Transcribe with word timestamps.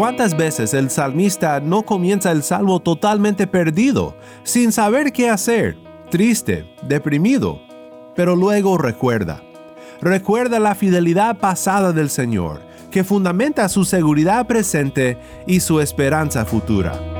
¿Cuántas 0.00 0.34
veces 0.34 0.72
el 0.72 0.88
salmista 0.88 1.60
no 1.60 1.82
comienza 1.82 2.32
el 2.32 2.42
salmo 2.42 2.80
totalmente 2.80 3.46
perdido, 3.46 4.16
sin 4.44 4.72
saber 4.72 5.12
qué 5.12 5.28
hacer, 5.28 5.76
triste, 6.10 6.74
deprimido? 6.80 7.60
Pero 8.16 8.34
luego 8.34 8.78
recuerda. 8.78 9.42
Recuerda 10.00 10.58
la 10.58 10.74
fidelidad 10.74 11.36
pasada 11.36 11.92
del 11.92 12.08
Señor, 12.08 12.62
que 12.90 13.04
fundamenta 13.04 13.68
su 13.68 13.84
seguridad 13.84 14.46
presente 14.46 15.18
y 15.46 15.60
su 15.60 15.80
esperanza 15.80 16.46
futura. 16.46 17.19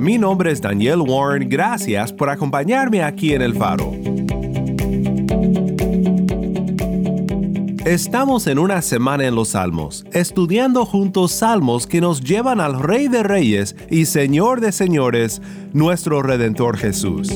Mi 0.00 0.18
nombre 0.18 0.52
es 0.52 0.60
Daniel 0.60 1.00
Warren, 1.00 1.48
gracias 1.48 2.12
por 2.12 2.28
acompañarme 2.28 3.02
aquí 3.02 3.32
en 3.32 3.40
El 3.40 3.54
Faro. 3.54 3.92
Estamos 7.86 8.46
en 8.46 8.58
una 8.58 8.82
semana 8.82 9.26
en 9.26 9.34
los 9.34 9.50
Salmos, 9.50 10.04
estudiando 10.12 10.84
juntos 10.84 11.32
salmos 11.32 11.86
que 11.86 12.00
nos 12.00 12.20
llevan 12.20 12.60
al 12.60 12.78
Rey 12.78 13.08
de 13.08 13.22
Reyes 13.22 13.74
y 13.88 14.04
Señor 14.04 14.60
de 14.60 14.72
Señores, 14.72 15.40
nuestro 15.72 16.20
Redentor 16.20 16.76
Jesús. 16.76 17.30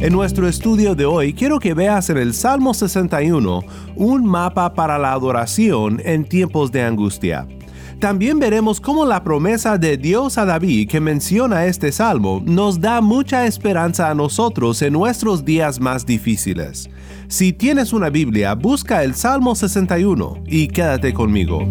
En 0.00 0.12
nuestro 0.12 0.48
estudio 0.48 0.94
de 0.94 1.04
hoy 1.04 1.34
quiero 1.34 1.60
que 1.60 1.74
veas 1.74 2.10
en 2.10 2.16
el 2.16 2.34
Salmo 2.34 2.74
61 2.74 3.62
un 3.96 4.24
mapa 4.24 4.74
para 4.74 4.98
la 4.98 5.12
adoración 5.12 6.00
en 6.04 6.24
tiempos 6.24 6.72
de 6.72 6.82
angustia. 6.82 7.46
También 7.98 8.38
veremos 8.38 8.80
cómo 8.80 9.04
la 9.04 9.24
promesa 9.24 9.76
de 9.76 9.96
Dios 9.96 10.38
a 10.38 10.44
David 10.44 10.88
que 10.88 11.00
menciona 11.00 11.66
este 11.66 11.90
salmo 11.90 12.40
nos 12.44 12.80
da 12.80 13.00
mucha 13.00 13.44
esperanza 13.44 14.08
a 14.08 14.14
nosotros 14.14 14.80
en 14.82 14.92
nuestros 14.92 15.44
días 15.44 15.80
más 15.80 16.06
difíciles. 16.06 16.88
Si 17.26 17.52
tienes 17.52 17.92
una 17.92 18.08
Biblia, 18.08 18.54
busca 18.54 19.02
el 19.02 19.16
Salmo 19.16 19.56
61 19.56 20.44
y 20.46 20.68
quédate 20.68 21.12
conmigo. 21.12 21.68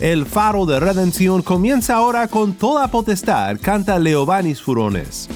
El 0.00 0.26
faro 0.26 0.66
de 0.66 0.80
redención 0.80 1.40
comienza 1.40 1.94
ahora 1.94 2.26
con 2.26 2.54
toda 2.54 2.88
potestad, 2.88 3.58
canta 3.62 3.96
Leobanis 4.00 4.60
Furones. 4.60 5.28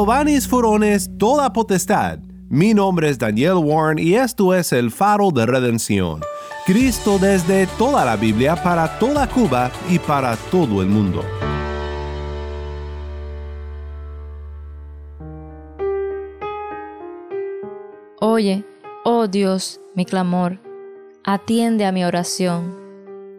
Leobanis 0.00 0.48
Furones, 0.48 1.10
toda 1.18 1.52
potestad. 1.52 2.20
Mi 2.48 2.72
nombre 2.72 3.10
es 3.10 3.18
Daniel 3.18 3.56
Warren 3.56 3.98
y 3.98 4.14
esto 4.14 4.54
es 4.54 4.72
el 4.72 4.90
faro 4.90 5.30
de 5.30 5.44
redención. 5.44 6.22
Cristo 6.64 7.18
desde 7.18 7.66
toda 7.76 8.06
la 8.06 8.16
Biblia 8.16 8.56
para 8.56 8.98
toda 8.98 9.28
Cuba 9.28 9.70
y 9.90 9.98
para 9.98 10.36
todo 10.50 10.80
el 10.80 10.88
mundo. 10.88 11.22
Oye, 18.22 18.64
oh 19.04 19.26
Dios, 19.26 19.82
mi 19.94 20.06
clamor, 20.06 20.60
atiende 21.24 21.84
a 21.84 21.92
mi 21.92 22.04
oración. 22.04 22.74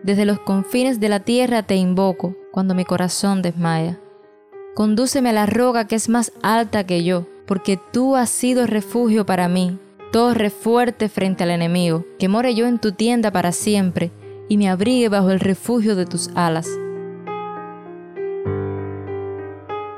Desde 0.04 0.26
los 0.26 0.40
confines 0.42 1.00
de 1.00 1.10
la 1.10 1.22
tierra 1.22 1.64
te 1.64 1.76
invoco 1.76 2.36
cuando 2.52 2.76
mi 2.76 2.86
corazón 2.86 3.42
desmaya. 3.42 4.00
Condúceme 4.74 5.30
a 5.30 5.34
la 5.34 5.46
roca 5.46 5.86
que 5.86 5.96
es 5.96 6.08
más 6.08 6.32
alta 6.42 6.86
que 6.86 7.04
yo, 7.04 7.28
porque 7.46 7.78
tú 7.92 8.16
has 8.16 8.30
sido 8.30 8.66
refugio 8.68 9.26
para 9.26 9.50
mí, 9.50 9.78
torre 10.14 10.50
fuerte 10.50 11.10
frente 11.10 11.44
al 11.44 11.52
enemigo, 11.52 12.06
que 12.18 12.30
more 12.30 12.56
yo 12.56 12.66
en 12.68 12.80
tu 12.80 12.94
tienda 12.94 13.32
para 13.32 13.52
siempre, 13.52 14.12
y 14.48 14.58
me 14.58 14.70
abrigue 14.70 15.10
bajo 15.10 15.32
el 15.32 15.42
refugio 15.42 15.96
de 15.98 16.06
tus 16.06 16.30
alas. 16.36 16.70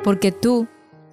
Porque 0.04 0.32
tú, 0.32 0.68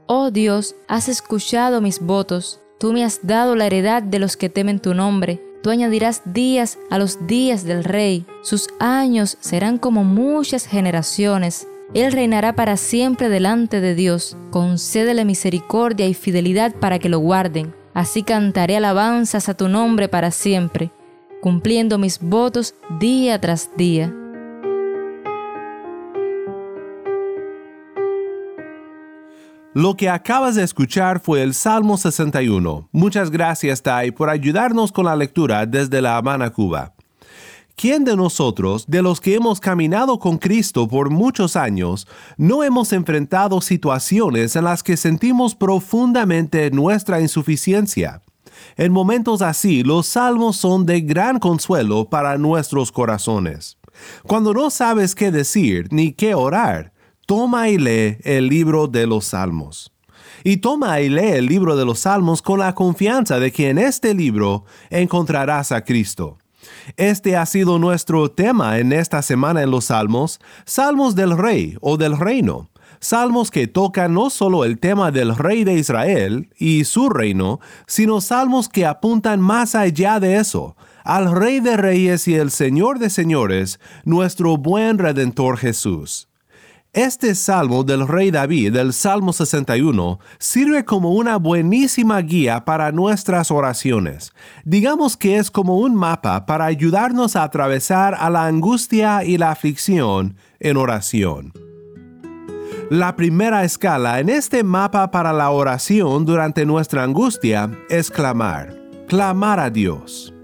oh 0.07 0.31
Dios, 0.31 0.75
has 0.89 1.11
escuchado 1.11 1.83
mis 1.83 2.01
votos, 2.01 2.61
tú 2.79 2.95
me 2.95 3.05
has 3.05 3.21
dado 3.27 3.57
la 3.57 3.67
heredad 3.67 4.03
de 4.03 4.19
los 4.19 4.39
que 4.39 4.49
temen 4.49 4.81
tu 4.81 4.95
nombre, 4.95 5.39
tú 5.63 5.69
añadirás 5.69 6.23
días 6.25 6.79
a 6.89 6.99
los 6.99 7.27
días 7.27 7.65
del 7.65 7.85
rey, 7.85 8.25
sus 8.43 8.69
años 8.79 9.37
serán 9.41 9.77
como 9.77 10.03
muchas 10.03 10.67
generaciones. 10.67 11.69
Él 11.93 12.13
reinará 12.13 12.55
para 12.55 12.77
siempre 12.77 13.29
delante 13.29 13.81
de 13.81 13.95
Dios. 13.95 14.37
Concédele 14.51 15.25
misericordia 15.25 16.07
y 16.07 16.15
fidelidad 16.15 16.75
para 16.75 16.99
que 17.01 17.09
lo 17.09 17.19
guarden. 17.19 17.75
Así 17.95 18.23
cantaré 18.23 18.77
alabanzas 18.77 19.49
a 19.49 19.55
tu 19.55 19.69
nombre 19.69 20.09
para 20.09 20.31
siempre, 20.31 20.93
cumpliendo 21.41 21.99
mis 21.99 22.21
votos 22.21 22.77
día 23.01 23.41
tras 23.41 23.71
día. 23.77 24.15
Lo 29.73 29.97
que 29.97 30.09
acabas 30.09 30.57
de 30.57 30.65
escuchar 30.65 31.21
fue 31.21 31.43
el 31.43 31.55
Salmo 31.55 31.97
61. 31.97 32.89
Muchas 32.93 33.31
gracias, 33.31 33.83
Tai, 33.83 34.11
por 34.13 34.29
ayudarnos 34.29 34.93
con 34.93 35.07
la 35.07 35.17
lectura 35.17 35.65
desde 35.67 36.03
La 36.03 36.17
Habana, 36.17 36.51
Cuba. 36.51 36.93
¿Quién 37.81 38.05
de 38.05 38.15
nosotros, 38.15 38.85
de 38.89 39.01
los 39.01 39.23
que 39.23 39.35
hemos 39.35 39.59
caminado 39.59 40.19
con 40.19 40.37
Cristo 40.37 40.87
por 40.87 41.09
muchos 41.09 41.57
años, 41.57 42.07
no 42.37 42.63
hemos 42.63 42.93
enfrentado 42.93 43.63
situaciones 43.63 44.55
en 44.55 44.65
las 44.65 44.83
que 44.83 44.99
sentimos 44.99 45.55
profundamente 45.55 46.71
nuestra 46.73 47.23
insuficiencia? 47.23 48.21
En 48.77 48.93
momentos 48.93 49.41
así, 49.41 49.83
los 49.83 50.09
salmos 50.09 50.59
son 50.59 50.85
de 50.85 51.01
gran 51.01 51.39
consuelo 51.39 52.05
para 52.11 52.37
nuestros 52.37 52.93
corazones. 52.93 53.79
Cuando 54.27 54.53
no 54.53 54.69
sabes 54.69 55.15
qué 55.15 55.31
decir 55.31 55.89
ni 55.91 56.13
qué 56.13 56.35
orar, 56.35 56.93
toma 57.25 57.71
y 57.71 57.79
lee 57.79 58.19
el 58.25 58.49
libro 58.49 58.89
de 58.89 59.07
los 59.07 59.25
salmos. 59.25 59.91
Y 60.45 60.59
toma 60.59 61.01
y 61.01 61.09
lee 61.09 61.31
el 61.31 61.47
libro 61.47 61.77
de 61.77 61.87
los 61.87 62.01
salmos 62.01 62.43
con 62.43 62.59
la 62.59 62.75
confianza 62.75 63.41
de 63.41 63.51
que 63.51 63.71
en 63.71 63.79
este 63.79 64.13
libro 64.13 64.67
encontrarás 64.91 65.73
a 65.73 65.83
Cristo. 65.83 66.40
Este 66.97 67.37
ha 67.37 67.47
sido 67.47 67.79
nuestro 67.79 68.31
tema 68.31 68.79
en 68.79 68.93
esta 68.93 69.23
semana 69.23 69.63
en 69.63 69.71
los 69.71 69.87
Salmos, 69.87 70.41
Salmos 70.65 71.15
del 71.15 71.37
Rey 71.37 71.77
o 71.81 71.97
del 71.97 72.17
Reino. 72.17 72.71
Salmos 73.01 73.51
que 73.51 73.67
tocan 73.67 74.13
no 74.13 74.29
solo 74.29 74.65
el 74.65 74.79
tema 74.79 75.11
del 75.11 75.37
Rey 75.37 75.65
de 75.65 75.75
Israel 75.75 76.51
y 76.59 76.85
su 76.85 77.09
reino, 77.09 77.59
sino 77.87 78.21
salmos 78.21 78.69
que 78.69 78.85
apuntan 78.85 79.41
más 79.41 79.75
allá 79.75 80.21
de 80.21 80.37
eso, 80.37 80.77
al 81.03 81.33
Rey 81.35 81.61
de 81.61 81.79
Reyes 81.79 82.29
y 82.29 82.35
el 82.35 82.51
Señor 82.51 82.99
de 82.99 83.09
Señores, 83.09 83.81
nuestro 84.05 84.59
buen 84.59 84.99
Redentor 84.99 85.57
Jesús. 85.57 86.30
Este 86.93 87.37
salmo 87.37 87.85
del 87.85 88.09
rey 88.09 88.33
David, 88.33 88.75
el 88.75 88.93
Salmo 88.93 89.33
61, 89.33 90.19
sirve 90.41 90.85
como 90.85 91.13
una 91.13 91.37
buenísima 91.37 92.21
guía 92.21 92.65
para 92.65 92.91
nuestras 92.91 93.53
oraciones. 93.53 94.33
Digamos 94.65 95.17
que 95.17 95.37
es 95.37 95.53
como 95.53 95.77
un 95.77 95.95
mapa 95.95 96.47
para 96.47 96.65
ayudarnos 96.65 97.37
a 97.37 97.45
atravesar 97.45 98.17
a 98.19 98.29
la 98.29 98.45
angustia 98.45 99.23
y 99.23 99.39
la 99.39 99.53
aflicción 99.53 100.35
en 100.59 100.77
oración. 100.77 101.53
La 102.91 103.15
primera 103.15 103.63
escala 103.63 104.19
en 104.19 104.29
este 104.29 104.65
mapa 104.65 105.13
para 105.13 105.33
la 105.33 105.51
oración 105.51 106.27
durante 106.27 106.67
nuestra 106.67 107.05
angustia 107.05 107.71
es 107.89 108.11
clamar, 108.11 108.77
clamar 109.07 109.61
a 109.61 109.71
Dios. 109.71 110.35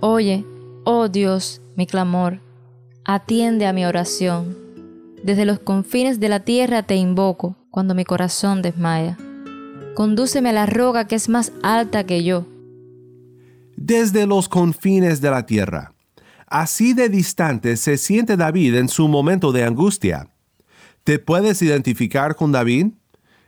Oye, 0.00 0.44
oh 0.82 1.06
Dios, 1.06 1.62
mi 1.76 1.86
clamor, 1.86 2.40
atiende 3.04 3.64
a 3.64 3.72
mi 3.72 3.84
oración 3.86 4.67
desde 5.22 5.44
los 5.44 5.58
confines 5.58 6.20
de 6.20 6.28
la 6.28 6.40
tierra 6.40 6.82
te 6.82 6.96
invoco 6.96 7.56
cuando 7.70 7.94
mi 7.94 8.04
corazón 8.04 8.62
desmaya. 8.62 9.16
Condúceme 9.94 10.50
a 10.50 10.52
la 10.52 10.66
roca 10.66 11.06
que 11.06 11.16
es 11.16 11.28
más 11.28 11.52
alta 11.62 12.04
que 12.04 12.22
yo. 12.22 12.46
Desde 13.76 14.26
los 14.26 14.48
confines 14.48 15.20
de 15.20 15.30
la 15.30 15.46
tierra. 15.46 15.92
Así 16.46 16.94
de 16.94 17.08
distante 17.08 17.76
se 17.76 17.98
siente 17.98 18.36
David 18.36 18.76
en 18.76 18.88
su 18.88 19.08
momento 19.08 19.52
de 19.52 19.64
angustia. 19.64 20.28
¿Te 21.04 21.18
puedes 21.18 21.62
identificar 21.62 22.36
con 22.36 22.52
David? 22.52 22.88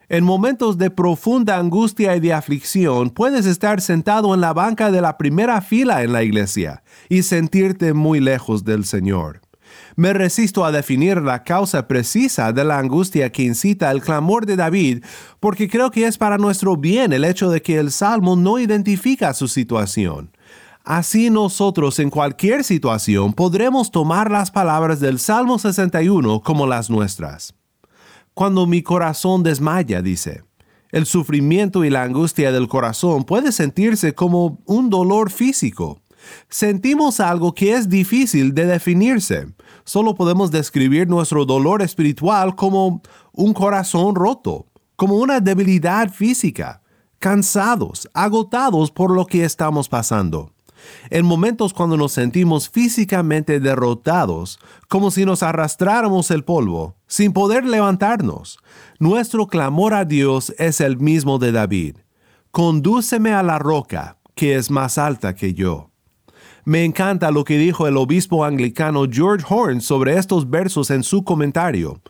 En 0.09 0.25
momentos 0.25 0.77
de 0.77 0.91
profunda 0.91 1.57
angustia 1.57 2.17
y 2.17 2.21
de 2.21 2.33
aflicción 2.33 3.11
puedes 3.11 3.47
estar 3.47 3.81
sentado 3.81 4.35
en 4.35 4.41
la 4.41 4.53
banca 4.53 4.91
de 4.91 5.01
la 5.01 5.17
primera 5.17 5.61
fila 5.61 6.03
en 6.03 6.13
la 6.13 6.25
iglesia 6.25 6.83
y 7.09 7.23
sentirte 7.23 7.93
muy 7.93 8.19
lejos 8.19 8.65
del 8.65 8.85
Señor. 8.85 9.41
Me 9.97 10.13
resisto 10.13 10.65
a 10.65 10.73
definir 10.73 11.19
la 11.23 11.43
causa 11.43 11.87
precisa 11.89 12.53
de 12.53 12.65
la 12.65 12.79
angustia 12.79 13.31
que 13.31 13.43
incita 13.43 13.91
el 13.91 14.01
clamor 14.01 14.47
de 14.47 14.57
David, 14.57 15.05
porque 15.41 15.69
creo 15.69 15.91
que 15.91 16.07
es 16.07 16.19
para 16.19 16.39
nuestro 16.39 16.77
bien 16.77 17.13
el 17.13 17.25
hecho 17.25 17.51
de 17.51 17.63
que 17.63 17.79
el 17.79 17.91
Salmo 17.91 18.37
no 18.37 18.59
identifica 18.59 19.35
su 19.35 19.49
situación. 19.49 20.31
Así 20.85 21.31
nosotros 21.31 21.99
en 21.99 22.11
cualquier 22.11 22.65
situación 22.65 23.33
podremos 23.33 23.91
tomar 23.91 24.31
las 24.31 24.51
palabras 24.51 24.99
del 25.01 25.19
Salmo 25.19 25.59
61 25.59 26.41
como 26.43 26.67
las 26.67 26.89
nuestras. 26.89 27.55
Cuando 28.35 28.67
mi 28.67 28.83
corazón 28.83 29.43
desmaya, 29.43 30.01
dice, 30.01 30.43
el 30.91 31.07
sufrimiento 31.07 31.85
y 31.85 31.91
la 31.91 32.03
angustia 32.03 32.51
del 32.53 32.69
corazón 32.69 33.25
puede 33.25 33.53
sentirse 33.53 34.15
como 34.15 34.59
un 34.65 34.91
dolor 34.91 35.31
físico. 35.31 36.01
Sentimos 36.49 37.21
algo 37.21 37.55
que 37.55 37.75
es 37.75 37.89
difícil 37.89 38.55
de 38.55 38.67
definirse. 38.67 39.49
Solo 39.85 40.15
podemos 40.15 40.51
describir 40.51 41.09
nuestro 41.09 41.45
dolor 41.45 41.83
espiritual 41.83 42.55
como 42.55 43.03
un 43.33 43.55
corazón 43.55 44.15
roto, 44.15 44.67
como 44.97 45.17
una 45.17 45.41
debilidad 45.41 46.11
física, 46.11 46.83
cansados, 47.19 48.09
agotados 48.15 48.91
por 48.91 49.11
lo 49.11 49.27
que 49.27 49.45
estamos 49.45 49.89
pasando. 49.89 50.53
En 51.11 51.27
momentos 51.27 51.73
cuando 51.73 51.97
nos 51.97 52.13
sentimos 52.13 52.69
físicamente 52.71 53.61
derrotados, 53.61 54.59
como 54.89 55.11
si 55.11 55.25
nos 55.25 55.43
arrastráramos 55.43 56.31
el 56.31 56.45
polvo, 56.45 56.97
sin 57.07 57.33
poder 57.33 57.65
levantarnos, 57.65 58.59
nuestro 58.99 59.47
clamor 59.47 59.95
a 59.95 60.05
Dios 60.05 60.55
es 60.59 60.81
el 60.81 60.99
mismo 60.99 61.39
de 61.39 61.53
David. 61.53 61.97
Condúceme 62.51 63.33
a 63.33 63.43
la 63.43 63.59
roca, 63.59 64.19
que 64.35 64.57
es 64.57 64.71
más 64.71 64.99
alta 64.99 65.35
que 65.35 65.55
yo. 65.55 65.90
Me 66.65 66.85
encanta 66.85 67.31
lo 67.31 67.45
que 67.45 67.59
dijo 67.59 67.87
el 67.87 67.97
obispo 67.97 68.45
anglicano 68.45 69.05
George 69.11 69.45
Horn 69.49 69.81
sobre 69.81 70.17
estos 70.17 70.49
versos 70.49 70.91
en 70.91 71.03
su 71.03 71.25
comentario. 71.25 72.01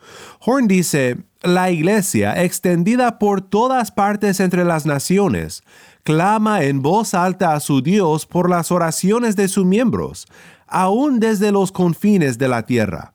Horn 0.41 0.67
dice, 0.67 1.19
la 1.43 1.71
iglesia, 1.71 2.43
extendida 2.43 3.19
por 3.19 3.41
todas 3.41 3.91
partes 3.91 4.41
entre 4.41 4.65
las 4.65 4.87
naciones, 4.87 5.63
clama 6.03 6.65
en 6.65 6.83
voz 6.83 7.15
alta 7.15 7.55
a 7.55 7.61
su 7.61 7.81
Dios 7.81 8.27
por 8.27 8.51
las 8.51 8.71
oraciones 8.71 9.37
de 9.37 9.49
sus 9.49 9.65
miembros, 9.65 10.27
aún 10.67 11.21
desde 11.21 11.53
los 11.53 11.73
confines 11.73 12.39
de 12.39 12.49
la 12.49 12.67
tierra. 12.67 13.15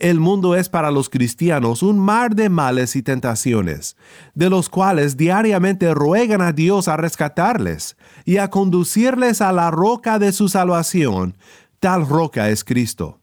El 0.00 0.18
mundo 0.18 0.56
es 0.56 0.68
para 0.68 0.90
los 0.90 1.08
cristianos 1.08 1.82
un 1.82 2.00
mar 2.00 2.34
de 2.34 2.48
males 2.48 2.96
y 2.96 3.02
tentaciones, 3.02 3.96
de 4.34 4.50
los 4.50 4.68
cuales 4.68 5.16
diariamente 5.16 5.94
ruegan 5.94 6.42
a 6.42 6.52
Dios 6.52 6.88
a 6.88 6.96
rescatarles 6.96 7.96
y 8.24 8.38
a 8.38 8.50
conducirles 8.50 9.40
a 9.40 9.52
la 9.52 9.70
roca 9.70 10.18
de 10.18 10.32
su 10.32 10.48
salvación. 10.48 11.36
Tal 11.78 12.08
roca 12.08 12.50
es 12.50 12.64
Cristo. 12.64 13.20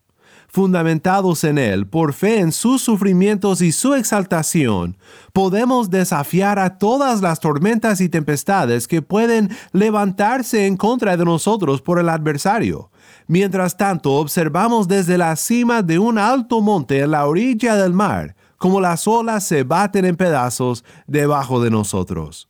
Fundamentados 0.47 1.43
en 1.43 1.57
Él 1.57 1.87
por 1.87 2.13
fe 2.13 2.39
en 2.39 2.53
sus 2.53 2.81
sufrimientos 2.81 3.61
y 3.61 3.73
su 3.73 3.93
exaltación, 3.93 4.97
podemos 5.33 5.89
desafiar 5.89 6.57
a 6.57 6.77
todas 6.77 7.21
las 7.21 7.41
tormentas 7.41 7.99
y 7.99 8.07
tempestades 8.07 8.87
que 8.87 9.01
pueden 9.01 9.49
levantarse 9.73 10.67
en 10.67 10.77
contra 10.77 11.17
de 11.17 11.25
nosotros 11.25 11.81
por 11.81 11.99
el 11.99 12.07
adversario 12.07 12.90
Mientras 13.27 13.77
tanto, 13.77 14.13
observamos 14.13 14.87
desde 14.87 15.17
la 15.17 15.35
cima 15.35 15.81
de 15.81 15.99
un 15.99 16.17
alto 16.17 16.61
monte 16.61 16.99
en 16.99 17.11
la 17.11 17.25
orilla 17.25 17.75
del 17.75 17.93
mar 17.93 18.35
como 18.61 18.79
las 18.79 19.07
olas 19.07 19.43
se 19.43 19.63
baten 19.63 20.05
en 20.05 20.15
pedazos 20.15 20.85
debajo 21.07 21.63
de 21.63 21.71
nosotros. 21.71 22.47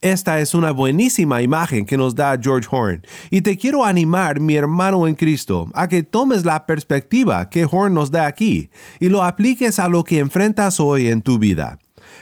Esta 0.00 0.40
es 0.40 0.52
una 0.52 0.72
buenísima 0.72 1.42
imagen 1.42 1.86
que 1.86 1.96
nos 1.96 2.16
da 2.16 2.36
George 2.42 2.68
Horn 2.68 3.06
y 3.30 3.40
te 3.42 3.56
quiero 3.56 3.84
animar, 3.84 4.40
mi 4.40 4.56
hermano 4.56 5.06
en 5.06 5.14
Cristo, 5.14 5.68
a 5.74 5.86
que 5.86 6.02
tomes 6.02 6.44
la 6.44 6.66
perspectiva 6.66 7.48
que 7.50 7.68
Horn 7.70 7.94
nos 7.94 8.10
da 8.10 8.26
aquí 8.26 8.70
y 8.98 9.08
lo 9.10 9.22
apliques 9.22 9.78
a 9.78 9.88
lo 9.88 10.02
que 10.02 10.18
enfrentas 10.18 10.80
hoy 10.80 11.06
en 11.06 11.22
tu 11.22 11.38
vida. 11.38 11.78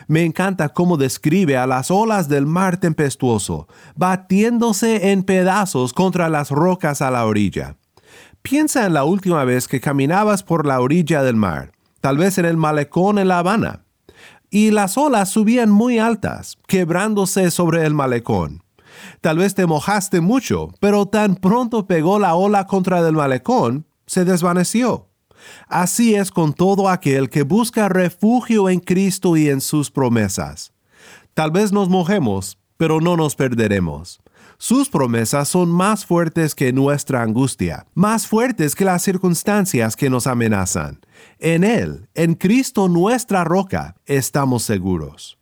Me 0.06 0.24
encanta 0.24 0.68
cómo 0.70 0.96
describe 0.96 1.56
a 1.56 1.66
las 1.66 1.90
olas 1.90 2.28
del 2.28 2.46
mar 2.46 2.78
tempestuoso, 2.78 3.68
batiéndose 3.94 5.10
en 5.12 5.22
pedazos 5.22 5.92
contra 5.92 6.28
las 6.28 6.50
rocas 6.50 7.02
a 7.02 7.10
la 7.10 7.26
orilla. 7.26 7.76
Piensa 8.42 8.86
en 8.86 8.94
la 8.94 9.04
última 9.04 9.44
vez 9.44 9.66
que 9.66 9.80
caminabas 9.80 10.42
por 10.42 10.66
la 10.66 10.80
orilla 10.80 11.22
del 11.22 11.36
mar, 11.36 11.72
tal 12.00 12.16
vez 12.18 12.38
en 12.38 12.44
el 12.44 12.56
malecón 12.56 13.18
en 13.18 13.28
La 13.28 13.40
Habana. 13.40 13.82
y 14.48 14.70
las 14.70 14.96
olas 14.96 15.28
subían 15.28 15.70
muy 15.70 15.98
altas, 15.98 16.56
quebrándose 16.68 17.50
sobre 17.50 17.84
el 17.84 17.94
malecón. 17.94 18.62
Tal 19.20 19.38
vez 19.38 19.54
te 19.54 19.66
mojaste 19.66 20.20
mucho, 20.20 20.70
pero 20.80 21.06
tan 21.06 21.34
pronto 21.34 21.86
pegó 21.86 22.18
la 22.18 22.36
ola 22.36 22.66
contra 22.66 23.00
el 23.00 23.12
malecón, 23.12 23.86
se 24.06 24.24
desvaneció. 24.24 25.08
Así 25.68 26.14
es 26.14 26.30
con 26.30 26.52
todo 26.52 26.88
aquel 26.88 27.28
que 27.28 27.42
busca 27.42 27.88
refugio 27.88 28.68
en 28.68 28.80
Cristo 28.80 29.36
y 29.36 29.48
en 29.48 29.60
sus 29.60 29.90
promesas. 29.90 30.72
Tal 31.34 31.50
vez 31.50 31.72
nos 31.72 31.88
mojemos, 31.88 32.58
pero 32.76 33.00
no 33.00 33.16
nos 33.16 33.36
perderemos. 33.36 34.20
Sus 34.58 34.88
promesas 34.88 35.48
son 35.48 35.70
más 35.70 36.06
fuertes 36.06 36.54
que 36.54 36.72
nuestra 36.72 37.22
angustia, 37.22 37.86
más 37.94 38.26
fuertes 38.26 38.74
que 38.74 38.86
las 38.86 39.02
circunstancias 39.02 39.96
que 39.96 40.08
nos 40.08 40.26
amenazan. 40.26 41.00
En 41.38 41.62
Él, 41.62 42.08
en 42.14 42.34
Cristo 42.34 42.88
nuestra 42.88 43.44
roca, 43.44 43.96
estamos 44.06 44.62
seguros. 44.62 45.38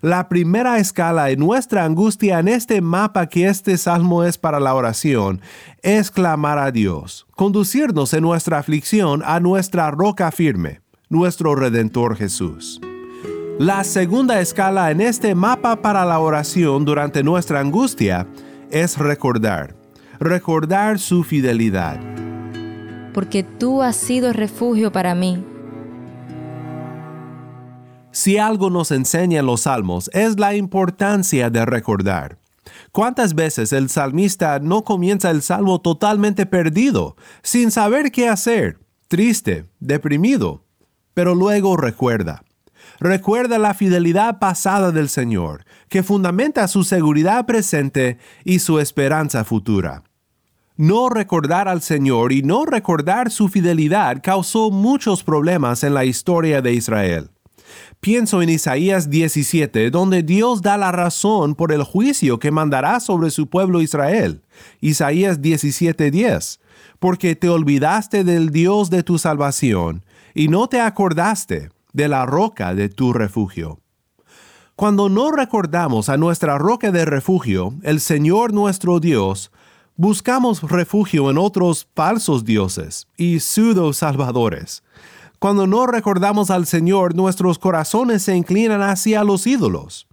La 0.00 0.28
primera 0.28 0.78
escala 0.78 1.30
en 1.30 1.40
nuestra 1.40 1.84
angustia 1.84 2.38
en 2.38 2.46
este 2.46 2.80
mapa 2.80 3.26
que 3.26 3.48
este 3.48 3.76
salmo 3.76 4.22
es 4.22 4.38
para 4.38 4.60
la 4.60 4.74
oración 4.74 5.40
es 5.82 6.12
clamar 6.12 6.58
a 6.58 6.70
Dios, 6.70 7.26
conducirnos 7.34 8.14
en 8.14 8.22
nuestra 8.22 8.58
aflicción 8.58 9.22
a 9.24 9.40
nuestra 9.40 9.90
roca 9.90 10.30
firme, 10.30 10.82
nuestro 11.08 11.56
Redentor 11.56 12.16
Jesús. 12.16 12.80
La 13.58 13.82
segunda 13.82 14.40
escala 14.40 14.92
en 14.92 15.00
este 15.00 15.34
mapa 15.34 15.82
para 15.82 16.04
la 16.04 16.20
oración 16.20 16.84
durante 16.84 17.24
nuestra 17.24 17.58
angustia 17.58 18.28
es 18.70 18.98
recordar, 18.98 19.74
recordar 20.20 21.00
su 21.00 21.24
fidelidad. 21.24 21.98
Porque 23.12 23.42
tú 23.42 23.82
has 23.82 23.96
sido 23.96 24.32
refugio 24.32 24.92
para 24.92 25.16
mí. 25.16 25.44
Si 28.18 28.36
algo 28.36 28.68
nos 28.68 28.90
enseñan 28.90 29.46
los 29.46 29.60
salmos 29.60 30.10
es 30.12 30.40
la 30.40 30.56
importancia 30.56 31.50
de 31.50 31.64
recordar. 31.64 32.40
¿Cuántas 32.90 33.36
veces 33.36 33.72
el 33.72 33.88
salmista 33.88 34.58
no 34.58 34.82
comienza 34.82 35.30
el 35.30 35.40
salmo 35.40 35.80
totalmente 35.80 36.44
perdido, 36.44 37.14
sin 37.44 37.70
saber 37.70 38.10
qué 38.10 38.28
hacer, 38.28 38.80
triste, 39.06 39.66
deprimido, 39.78 40.64
pero 41.14 41.36
luego 41.36 41.76
recuerda? 41.76 42.42
recuerda 42.98 43.56
la 43.56 43.72
fidelidad 43.72 44.40
pasada 44.40 44.90
del 44.90 45.08
Señor, 45.08 45.64
que 45.88 46.02
fundamenta 46.02 46.66
su 46.66 46.82
seguridad 46.82 47.46
presente 47.46 48.18
y 48.44 48.58
su 48.58 48.80
esperanza 48.80 49.44
futura. 49.44 50.02
No 50.76 51.08
recordar 51.08 51.68
al 51.68 51.82
Señor 51.82 52.32
y 52.32 52.42
no 52.42 52.64
recordar 52.64 53.30
su 53.30 53.46
fidelidad 53.46 54.20
causó 54.24 54.72
muchos 54.72 55.22
problemas 55.22 55.84
en 55.84 55.94
la 55.94 56.04
historia 56.04 56.60
de 56.62 56.72
Israel. 56.72 57.30
Pienso 58.00 58.42
en 58.42 58.48
Isaías 58.48 59.10
17, 59.10 59.90
donde 59.90 60.22
Dios 60.22 60.62
da 60.62 60.76
la 60.76 60.92
razón 60.92 61.56
por 61.56 61.72
el 61.72 61.82
juicio 61.82 62.38
que 62.38 62.52
mandará 62.52 63.00
sobre 63.00 63.30
su 63.30 63.48
pueblo 63.48 63.82
Israel. 63.82 64.42
Isaías 64.80 65.40
17:10, 65.42 66.60
porque 67.00 67.34
te 67.34 67.48
olvidaste 67.48 68.22
del 68.22 68.50
Dios 68.50 68.90
de 68.90 69.02
tu 69.02 69.18
salvación 69.18 70.04
y 70.32 70.46
no 70.46 70.68
te 70.68 70.80
acordaste 70.80 71.70
de 71.92 72.08
la 72.08 72.24
roca 72.24 72.72
de 72.72 72.88
tu 72.88 73.12
refugio. 73.12 73.80
Cuando 74.76 75.08
no 75.08 75.32
recordamos 75.32 76.08
a 76.08 76.16
nuestra 76.16 76.56
roca 76.56 76.92
de 76.92 77.04
refugio, 77.04 77.74
el 77.82 77.98
Señor 77.98 78.52
nuestro 78.52 79.00
Dios, 79.00 79.50
buscamos 79.96 80.62
refugio 80.62 81.30
en 81.30 81.38
otros 81.38 81.88
falsos 81.96 82.44
dioses 82.44 83.08
y 83.16 83.40
pseudo 83.40 83.92
salvadores. 83.92 84.84
Cuando 85.38 85.68
no 85.68 85.86
recordamos 85.86 86.50
al 86.50 86.66
Señor, 86.66 87.14
nuestros 87.14 87.60
corazones 87.60 88.22
se 88.22 88.36
inclinan 88.36 88.82
hacia 88.82 89.22
los 89.22 89.46
ídolos. 89.46 90.08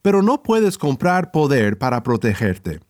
Pero 0.00 0.22
no 0.22 0.42
puedes 0.42 0.78
comprar 0.78 1.30
poder 1.30 1.78
para 1.78 2.02
protegerte. 2.02 2.80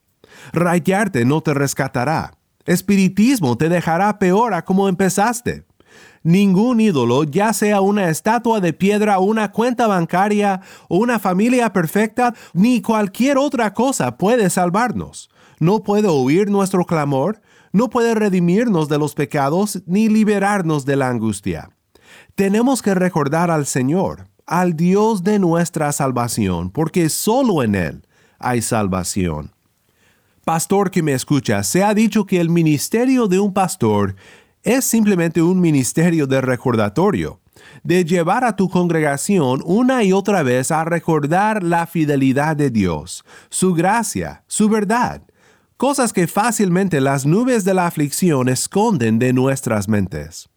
Rayarte 0.52 1.24
no 1.24 1.40
te 1.40 1.54
rescatará. 1.54 2.34
Espiritismo 2.64 3.56
te 3.56 3.68
dejará 3.68 4.18
peor 4.20 4.54
a 4.54 4.64
como 4.64 4.88
empezaste. 4.88 5.64
Ningún 6.22 6.80
ídolo, 6.80 7.24
ya 7.24 7.52
sea 7.52 7.80
una 7.80 8.08
estatua 8.08 8.60
de 8.60 8.72
piedra, 8.72 9.18
una 9.18 9.50
cuenta 9.50 9.88
bancaria 9.88 10.60
una 10.88 11.18
familia 11.18 11.72
perfecta, 11.72 12.32
ni 12.52 12.80
cualquier 12.80 13.38
otra 13.38 13.74
cosa 13.74 14.16
puede 14.16 14.48
salvarnos. 14.48 15.30
No 15.58 15.82
puede 15.82 16.06
oír 16.06 16.48
nuestro 16.48 16.84
clamor, 16.84 17.40
no 17.72 17.90
puede 17.90 18.14
redimirnos 18.14 18.88
de 18.88 18.98
los 18.98 19.14
pecados 19.14 19.82
ni 19.86 20.08
liberarnos 20.08 20.84
de 20.84 20.96
la 20.96 21.08
angustia. 21.08 21.70
Tenemos 22.34 22.82
que 22.82 22.94
recordar 22.94 23.50
al 23.50 23.66
Señor, 23.66 24.28
al 24.46 24.76
Dios 24.76 25.22
de 25.24 25.38
nuestra 25.38 25.92
salvación, 25.92 26.70
porque 26.70 27.08
solo 27.08 27.62
en 27.62 27.74
Él 27.74 28.06
hay 28.38 28.62
salvación. 28.62 29.52
Pastor 30.44 30.90
que 30.90 31.02
me 31.02 31.12
escucha, 31.12 31.62
se 31.62 31.84
ha 31.84 31.94
dicho 31.94 32.26
que 32.26 32.40
el 32.40 32.50
ministerio 32.50 33.28
de 33.28 33.38
un 33.38 33.52
pastor 33.52 34.16
es 34.62 34.84
simplemente 34.84 35.40
un 35.40 35.60
ministerio 35.60 36.26
de 36.26 36.40
recordatorio, 36.40 37.40
de 37.84 38.04
llevar 38.04 38.44
a 38.44 38.56
tu 38.56 38.68
congregación 38.68 39.62
una 39.64 40.02
y 40.02 40.12
otra 40.12 40.42
vez 40.42 40.70
a 40.70 40.84
recordar 40.84 41.62
la 41.62 41.86
fidelidad 41.86 42.56
de 42.56 42.70
Dios, 42.70 43.24
su 43.50 43.72
gracia, 43.72 44.42
su 44.46 44.68
verdad, 44.68 45.22
cosas 45.82 46.12
que 46.12 46.28
fácilmente 46.28 47.00
las 47.00 47.26
nubes 47.26 47.64
de 47.64 47.74
la 47.74 47.88
aflicción 47.88 48.48
esconden 48.48 49.18
de 49.18 49.32
nuestras 49.32 49.88
mentes. 49.88 50.48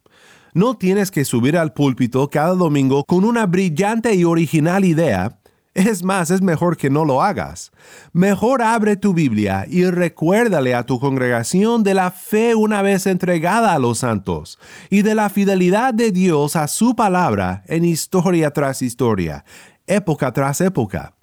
No 0.54 0.78
tienes 0.78 1.10
que 1.10 1.26
subir 1.26 1.58
al 1.58 1.74
púlpito 1.74 2.30
cada 2.30 2.54
domingo 2.54 3.04
con 3.06 3.26
una 3.26 3.48
brillante 3.48 4.14
y 4.14 4.24
original 4.24 4.86
idea 4.86 5.40
es 5.74 6.04
más, 6.04 6.30
es 6.30 6.44
mejor 6.44 6.78
que 6.78 6.92
no 6.92 7.06
lo 7.06 7.24
hagas. 7.24 7.72
Mejor 8.14 8.62
abre 8.62 8.98
tu 8.98 9.16
Biblia 9.16 9.66
y 9.68 9.86
recuérdale 9.86 10.76
a 10.76 10.86
tu 10.86 11.00
congregación 11.00 11.82
de 11.82 11.96
la 11.96 12.12
fe 12.12 12.54
una 12.54 12.84
vez 12.84 13.08
entregada 13.08 13.74
a 13.74 13.80
los 13.80 13.98
santos 13.98 14.60
y 14.92 15.02
de 15.02 15.16
la 15.16 15.30
fidelidad 15.32 15.96
de 15.96 16.12
Dios 16.12 16.56
a 16.56 16.68
su 16.68 16.96
palabra 16.96 17.64
en 17.66 17.84
historia 17.84 18.52
tras 18.52 18.84
historia, 18.84 19.44
época 19.88 20.32
tras 20.34 20.62
época. 20.62 21.16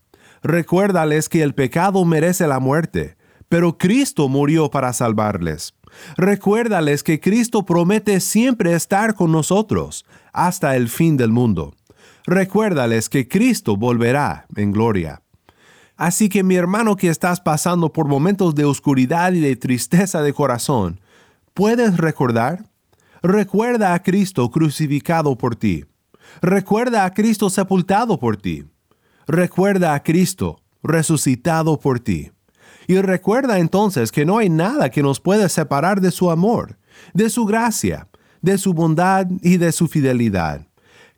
Recuérdales 0.42 1.28
que 1.28 1.44
el 1.44 1.54
pecado 1.54 2.04
merece 2.04 2.48
la 2.48 2.58
muerte, 2.58 3.16
pero 3.52 3.76
Cristo 3.76 4.30
murió 4.30 4.70
para 4.70 4.94
salvarles. 4.94 5.74
Recuérdales 6.16 7.02
que 7.02 7.20
Cristo 7.20 7.66
promete 7.66 8.18
siempre 8.20 8.72
estar 8.72 9.14
con 9.14 9.30
nosotros 9.30 10.06
hasta 10.32 10.74
el 10.74 10.88
fin 10.88 11.18
del 11.18 11.32
mundo 11.32 11.74
recuérdales 12.26 13.08
que 13.08 13.28
Cristo 13.28 13.76
volverá 13.76 14.46
en 14.56 14.72
gloria. 14.72 15.22
Así 15.96 16.28
que 16.28 16.42
mi 16.42 16.56
hermano 16.56 16.96
que 16.96 17.08
estás 17.08 17.40
pasando 17.40 17.92
por 17.92 18.08
momentos 18.08 18.54
de 18.54 18.64
oscuridad 18.64 19.32
y 19.32 19.40
de 19.40 19.56
tristeza 19.56 20.22
de 20.22 20.32
corazón, 20.32 21.00
¿puedes 21.54 21.96
recordar? 21.96 22.64
Recuerda 23.22 23.94
a 23.94 24.02
Cristo 24.02 24.50
crucificado 24.50 25.36
por 25.36 25.54
ti. 25.54 25.84
Recuerda 26.40 27.04
a 27.04 27.12
Cristo 27.12 27.50
sepultado 27.50 28.18
por 28.18 28.36
ti. 28.36 28.64
Recuerda 29.26 29.94
a 29.94 30.02
Cristo 30.02 30.60
resucitado 30.82 31.78
por 31.78 32.00
ti. 32.00 32.32
Y 32.86 33.00
recuerda 33.00 33.58
entonces 33.58 34.12
que 34.12 34.24
no 34.24 34.38
hay 34.38 34.48
nada 34.48 34.90
que 34.90 35.02
nos 35.02 35.20
pueda 35.20 35.48
separar 35.48 36.00
de 36.00 36.10
su 36.10 36.30
amor, 36.30 36.78
de 37.14 37.30
su 37.30 37.44
gracia, 37.44 38.08
de 38.40 38.58
su 38.58 38.74
bondad 38.74 39.26
y 39.40 39.56
de 39.56 39.72
su 39.72 39.88
fidelidad. 39.88 40.66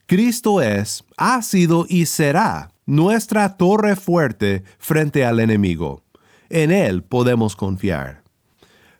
Cristo 0.06 0.60
es, 0.60 1.04
ha 1.16 1.40
sido 1.42 1.86
y 1.88 2.06
será 2.06 2.70
nuestra 2.86 3.56
torre 3.56 3.96
fuerte 3.96 4.62
frente 4.78 5.24
al 5.24 5.40
enemigo. 5.40 6.02
En 6.50 6.70
Él 6.70 7.02
podemos 7.02 7.56
confiar. 7.56 8.22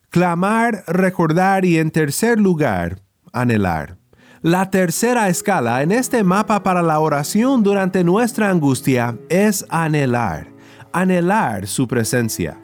Clamar, 0.09 0.85
recordar 0.87 1.65
y 1.65 1.79
en 1.79 1.91
tercer 1.91 2.39
lugar, 2.39 3.01
anhelar. 3.33 3.99
La 4.41 4.71
tercera 4.71 5.29
escala 5.29 5.83
en 5.83 5.91
este 5.91 6.23
mapa 6.23 6.63
para 6.63 6.83
la 6.83 7.01
oración 7.01 7.63
durante 7.63 8.05
nuestra 8.05 8.51
angustia 8.51 9.17
es 9.29 9.65
anhelar, 9.71 10.49
anhelar 10.95 11.67
su 11.67 11.87
presencia. 11.87 12.59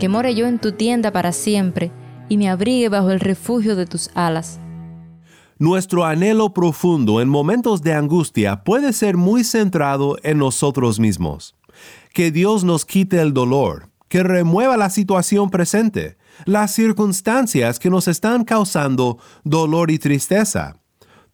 Que 0.00 0.08
more 0.08 0.34
yo 0.34 0.46
en 0.46 0.58
tu 0.58 0.72
tienda 0.72 1.12
para 1.12 1.32
siempre 1.32 1.92
y 2.28 2.36
me 2.36 2.48
abrigue 2.48 2.88
bajo 2.88 3.10
el 3.10 3.20
refugio 3.20 3.76
de 3.76 3.86
tus 3.86 4.10
alas 4.14 4.58
nuestro 5.58 6.04
anhelo 6.04 6.54
profundo 6.54 7.20
en 7.20 7.28
momentos 7.28 7.82
de 7.82 7.92
angustia 7.92 8.62
puede 8.62 8.92
ser 8.92 9.16
muy 9.16 9.42
centrado 9.42 10.16
en 10.22 10.38
nosotros 10.38 11.00
mismos. 11.00 11.56
Que 12.12 12.30
Dios 12.30 12.62
nos 12.62 12.84
quite 12.84 13.20
el 13.20 13.34
dolor, 13.34 13.90
que 14.08 14.22
remueva 14.22 14.76
la 14.76 14.88
situación 14.88 15.50
presente, 15.50 16.16
las 16.44 16.72
circunstancias 16.72 17.80
que 17.80 17.90
nos 17.90 18.06
están 18.06 18.44
causando 18.44 19.18
dolor 19.42 19.90
y 19.90 19.98
tristeza. 19.98 20.76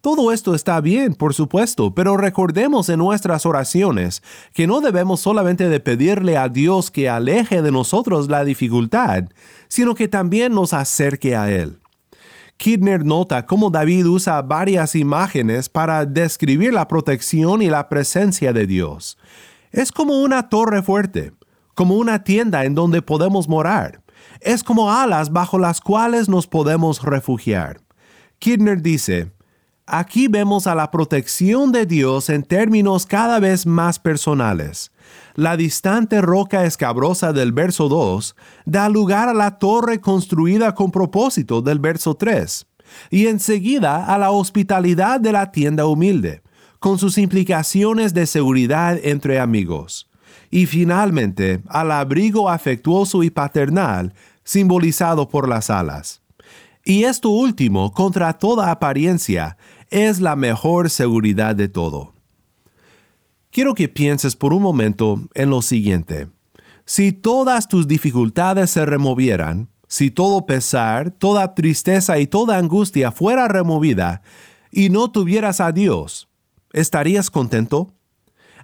Todo 0.05 0.31
esto 0.31 0.53
está 0.53 0.81
bien, 0.81 1.15
por 1.15 1.33
supuesto, 1.33 1.95
pero 1.95 2.15
recordemos 2.15 2.89
en 2.89 2.99
nuestras 2.99 3.43
oraciones 3.47 4.21
que 4.53 4.67
no 4.67 4.79
debemos 4.79 5.19
solamente 5.19 5.67
de 5.67 5.79
pedirle 5.79 6.37
a 6.37 6.47
Dios 6.47 6.91
que 6.91 7.09
aleje 7.09 7.63
de 7.63 7.71
nosotros 7.71 8.29
la 8.29 8.45
dificultad, 8.45 9.23
sino 9.67 9.95
que 9.95 10.07
también 10.07 10.53
nos 10.53 10.73
acerque 10.73 11.35
a 11.35 11.49
Él 11.49 11.79
Kidner 12.57 13.03
nota 13.03 13.47
cómo 13.47 13.71
David 13.71 14.05
usa 14.05 14.43
varias 14.43 14.93
imágenes 14.93 15.69
para 15.69 16.05
describir 16.05 16.71
la 16.71 16.87
protección 16.87 17.63
y 17.63 17.71
la 17.71 17.89
presencia 17.89 18.53
de 18.53 18.67
Dios. 18.67 19.17
Es 19.71 19.91
como 19.91 20.21
una 20.21 20.49
torre 20.49 20.83
fuerte, 20.83 21.33
como 21.73 21.95
una 21.95 22.23
tienda 22.23 22.65
en 22.65 22.75
donde 22.75 23.01
podemos 23.01 23.49
morar. 23.49 24.03
Es 24.39 24.63
como 24.63 24.91
alas 24.91 25.31
bajo 25.31 25.57
las 25.57 25.81
cuales 25.81 26.29
nos 26.29 26.45
podemos 26.45 27.01
refugiar. 27.01 27.81
Kidner 28.37 28.83
dice, 28.83 29.31
Aquí 29.87 30.27
vemos 30.27 30.65
a 30.65 30.73
la 30.73 30.89
protección 30.89 31.71
de 31.71 31.85
Dios 31.85 32.29
en 32.29 32.41
términos 32.41 33.05
cada 33.05 33.39
vez 33.39 33.67
más 33.67 33.99
personales. 33.99 34.91
La 35.35 35.57
distante 35.57 36.21
roca 36.21 36.65
escabrosa 36.65 37.33
del 37.33 37.51
verso 37.51 37.87
2 37.87 38.35
da 38.65 38.89
lugar 38.89 39.29
a 39.29 39.33
la 39.35 39.59
torre 39.59 40.01
construida 40.01 40.73
con 40.73 40.89
propósito 40.89 41.61
del 41.61 41.77
verso 41.77 42.15
3, 42.15 42.65
y 43.11 43.27
enseguida 43.27 44.05
a 44.07 44.17
la 44.17 44.31
hospitalidad 44.31 45.19
de 45.19 45.31
la 45.31 45.51
tienda 45.51 45.85
humilde, 45.85 46.41
con 46.79 46.97
sus 46.97 47.19
implicaciones 47.19 48.15
de 48.15 48.25
seguridad 48.25 48.97
entre 49.03 49.39
amigos, 49.39 50.09
y 50.49 50.65
finalmente 50.65 51.61
al 51.67 51.91
abrigo 51.91 52.49
afectuoso 52.49 53.21
y 53.21 53.29
paternal 53.29 54.15
simbolizado 54.43 55.29
por 55.29 55.47
las 55.47 55.69
alas. 55.69 56.23
Y 56.87 57.05
esto 57.05 57.29
último, 57.29 57.91
contra 57.91 58.33
toda 58.33 58.69
apariencia, 58.69 59.57
es 59.89 60.19
la 60.19 60.35
mejor 60.35 60.89
seguridad 60.89 61.55
de 61.55 61.67
todo. 61.67 62.13
Quiero 63.51 63.73
que 63.73 63.87
pienses 63.87 64.35
por 64.35 64.53
un 64.53 64.61
momento 64.61 65.21
en 65.33 65.49
lo 65.49 65.61
siguiente. 65.61 66.27
Si 66.85 67.11
todas 67.11 67.67
tus 67.67 67.87
dificultades 67.87 68.69
se 68.69 68.85
removieran, 68.85 69.69
si 69.87 70.11
todo 70.11 70.45
pesar, 70.45 71.11
toda 71.11 71.55
tristeza 71.55 72.19
y 72.19 72.27
toda 72.27 72.57
angustia 72.57 73.11
fuera 73.11 73.47
removida, 73.47 74.21
y 74.71 74.89
no 74.89 75.09
tuvieras 75.09 75.61
a 75.61 75.71
Dios, 75.71 76.27
¿estarías 76.73 77.31
contento? 77.31 77.93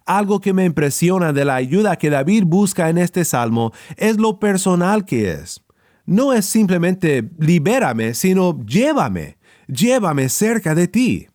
Algo 0.06 0.42
que 0.42 0.52
me 0.52 0.66
impresiona 0.66 1.32
de 1.32 1.46
la 1.46 1.56
ayuda 1.56 1.96
que 1.96 2.10
David 2.10 2.44
busca 2.46 2.90
en 2.90 2.98
este 2.98 3.24
salmo 3.24 3.72
es 3.96 4.18
lo 4.18 4.40
personal 4.40 5.06
que 5.06 5.32
es. 5.32 5.62
No 6.06 6.34
es 6.34 6.46
simplemente 6.46 7.30
libérame, 7.40 8.14
sino 8.14 8.60
llévame 8.66 9.38
llévame 9.72 10.30
cerca 10.30 10.76
de 10.76 10.88
ti. 10.88 11.28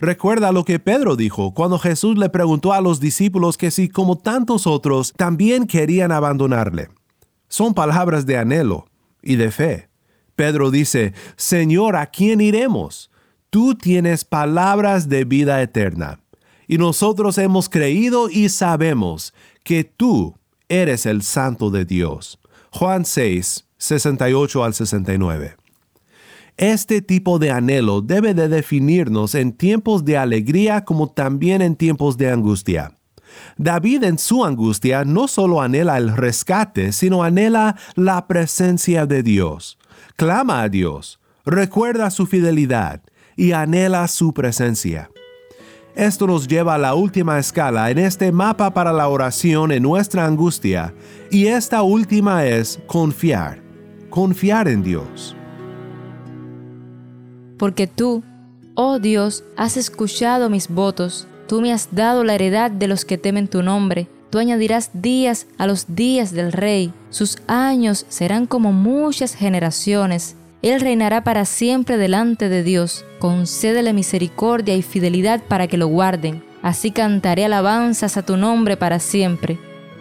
Recuerda 0.00 0.50
lo 0.50 0.64
que 0.64 0.80
Pedro 0.80 1.14
dijo 1.14 1.54
cuando 1.54 1.78
Jesús 1.78 2.18
le 2.18 2.28
preguntó 2.28 2.72
a 2.72 2.80
los 2.80 2.98
discípulos 2.98 3.56
que 3.56 3.70
si 3.70 3.88
como 3.88 4.18
tantos 4.18 4.66
otros 4.66 5.12
también 5.12 5.66
querían 5.66 6.10
abandonarle. 6.10 6.88
Son 7.48 7.74
palabras 7.74 8.26
de 8.26 8.38
anhelo 8.38 8.86
y 9.22 9.36
de 9.36 9.52
fe. 9.52 9.88
Pedro 10.34 10.70
dice, 10.70 11.12
Señor, 11.36 11.94
¿a 11.94 12.06
quién 12.06 12.40
iremos? 12.40 13.10
Tú 13.50 13.74
tienes 13.74 14.24
palabras 14.24 15.08
de 15.08 15.24
vida 15.24 15.62
eterna. 15.62 16.20
Y 16.66 16.78
nosotros 16.78 17.36
hemos 17.38 17.68
creído 17.68 18.30
y 18.30 18.48
sabemos 18.48 19.34
que 19.62 19.84
tú 19.84 20.34
eres 20.68 21.04
el 21.04 21.22
Santo 21.22 21.70
de 21.70 21.84
Dios. 21.84 22.40
Juan 22.70 23.04
6, 23.04 23.68
68 23.76 24.64
al 24.64 24.72
69. 24.74 25.61
Este 26.62 27.02
tipo 27.02 27.40
de 27.40 27.50
anhelo 27.50 28.02
debe 28.02 28.34
de 28.34 28.46
definirnos 28.46 29.34
en 29.34 29.50
tiempos 29.50 30.04
de 30.04 30.16
alegría 30.16 30.84
como 30.84 31.10
también 31.10 31.60
en 31.60 31.74
tiempos 31.74 32.16
de 32.16 32.30
angustia. 32.30 32.96
David 33.56 34.04
en 34.04 34.16
su 34.16 34.44
angustia 34.44 35.04
no 35.04 35.26
solo 35.26 35.60
anhela 35.60 35.98
el 35.98 36.16
rescate, 36.16 36.92
sino 36.92 37.24
anhela 37.24 37.74
la 37.96 38.28
presencia 38.28 39.06
de 39.06 39.24
Dios. 39.24 39.76
Clama 40.14 40.62
a 40.62 40.68
Dios, 40.68 41.18
recuerda 41.44 42.12
su 42.12 42.26
fidelidad 42.26 43.02
y 43.34 43.50
anhela 43.50 44.06
su 44.06 44.32
presencia. 44.32 45.10
Esto 45.96 46.28
nos 46.28 46.46
lleva 46.46 46.76
a 46.76 46.78
la 46.78 46.94
última 46.94 47.40
escala 47.40 47.90
en 47.90 47.98
este 47.98 48.30
mapa 48.30 48.72
para 48.72 48.92
la 48.92 49.08
oración 49.08 49.72
en 49.72 49.82
nuestra 49.82 50.26
angustia, 50.26 50.94
y 51.28 51.48
esta 51.48 51.82
última 51.82 52.46
es 52.46 52.78
confiar, 52.86 53.60
confiar 54.10 54.68
en 54.68 54.84
Dios 54.84 55.34
porque 57.62 57.86
tú, 57.86 58.24
oh 58.74 58.98
Dios, 58.98 59.44
has 59.56 59.76
escuchado 59.76 60.50
mis 60.50 60.66
votos, 60.66 61.28
tú 61.46 61.60
me 61.60 61.72
has 61.72 61.94
dado 61.94 62.24
la 62.24 62.34
heredad 62.34 62.72
de 62.72 62.88
los 62.88 63.04
que 63.04 63.18
temen 63.18 63.46
tu 63.46 63.62
nombre. 63.62 64.08
Tú 64.30 64.40
añadirás 64.40 64.90
días 64.94 65.46
a 65.58 65.68
los 65.68 65.94
días 65.94 66.32
del 66.32 66.50
rey, 66.50 66.92
sus 67.10 67.38
años 67.46 68.04
serán 68.08 68.46
como 68.46 68.72
muchas 68.72 69.36
generaciones. 69.36 70.34
Él 70.60 70.80
reinará 70.80 71.22
para 71.22 71.44
siempre 71.44 71.98
delante 71.98 72.48
de 72.48 72.64
Dios. 72.64 73.04
Concédele 73.20 73.92
misericordia 73.92 74.74
y 74.74 74.82
fidelidad 74.82 75.40
para 75.46 75.68
que 75.68 75.76
lo 75.76 75.86
guarden. 75.86 76.42
Así 76.62 76.90
cantaré 76.90 77.44
alabanzas 77.44 78.16
a 78.16 78.22
tu 78.22 78.36
nombre 78.36 78.76
para 78.76 78.98
siempre, 78.98 79.56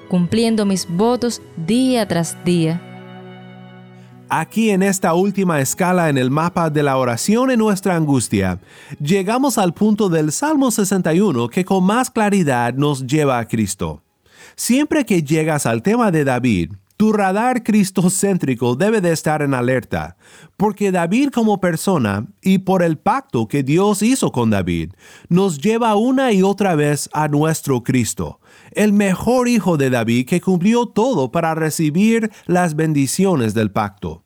cumpliendo 0.09 0.65
mis 0.65 0.87
votos 0.89 1.43
día 1.57 2.07
tras 2.07 2.43
día. 2.43 2.90
Aquí 4.33 4.69
en 4.69 4.81
esta 4.81 5.13
última 5.13 5.59
escala 5.59 6.07
en 6.07 6.17
el 6.17 6.31
mapa 6.31 6.69
de 6.69 6.83
la 6.83 6.95
oración 6.95 7.51
en 7.51 7.59
nuestra 7.59 7.97
angustia, 7.97 8.61
llegamos 8.97 9.57
al 9.57 9.73
punto 9.73 10.07
del 10.07 10.31
Salmo 10.31 10.71
61 10.71 11.49
que 11.49 11.65
con 11.65 11.83
más 11.83 12.09
claridad 12.09 12.73
nos 12.73 13.05
lleva 13.05 13.39
a 13.39 13.45
Cristo. 13.45 14.03
Siempre 14.55 15.05
que 15.05 15.21
llegas 15.21 15.65
al 15.65 15.83
tema 15.83 16.11
de 16.11 16.23
David, 16.23 16.71
tu 16.95 17.11
radar 17.11 17.63
cristocéntrico 17.63 18.75
debe 18.75 19.01
de 19.01 19.11
estar 19.11 19.41
en 19.41 19.53
alerta, 19.53 20.15
porque 20.55 20.93
David 20.93 21.31
como 21.31 21.59
persona 21.59 22.27
y 22.41 22.59
por 22.59 22.83
el 22.83 22.97
pacto 22.97 23.49
que 23.49 23.63
Dios 23.63 24.01
hizo 24.01 24.31
con 24.31 24.49
David, 24.49 24.93
nos 25.27 25.57
lleva 25.57 25.95
una 25.95 26.31
y 26.31 26.41
otra 26.41 26.75
vez 26.75 27.09
a 27.11 27.27
nuestro 27.27 27.83
Cristo, 27.83 28.39
el 28.71 28.93
mejor 28.93 29.47
hijo 29.47 29.77
de 29.77 29.89
David 29.89 30.27
que 30.27 30.41
cumplió 30.41 30.87
todo 30.87 31.31
para 31.31 31.55
recibir 31.55 32.31
las 32.45 32.75
bendiciones 32.75 33.53
del 33.53 33.71
pacto. 33.71 34.23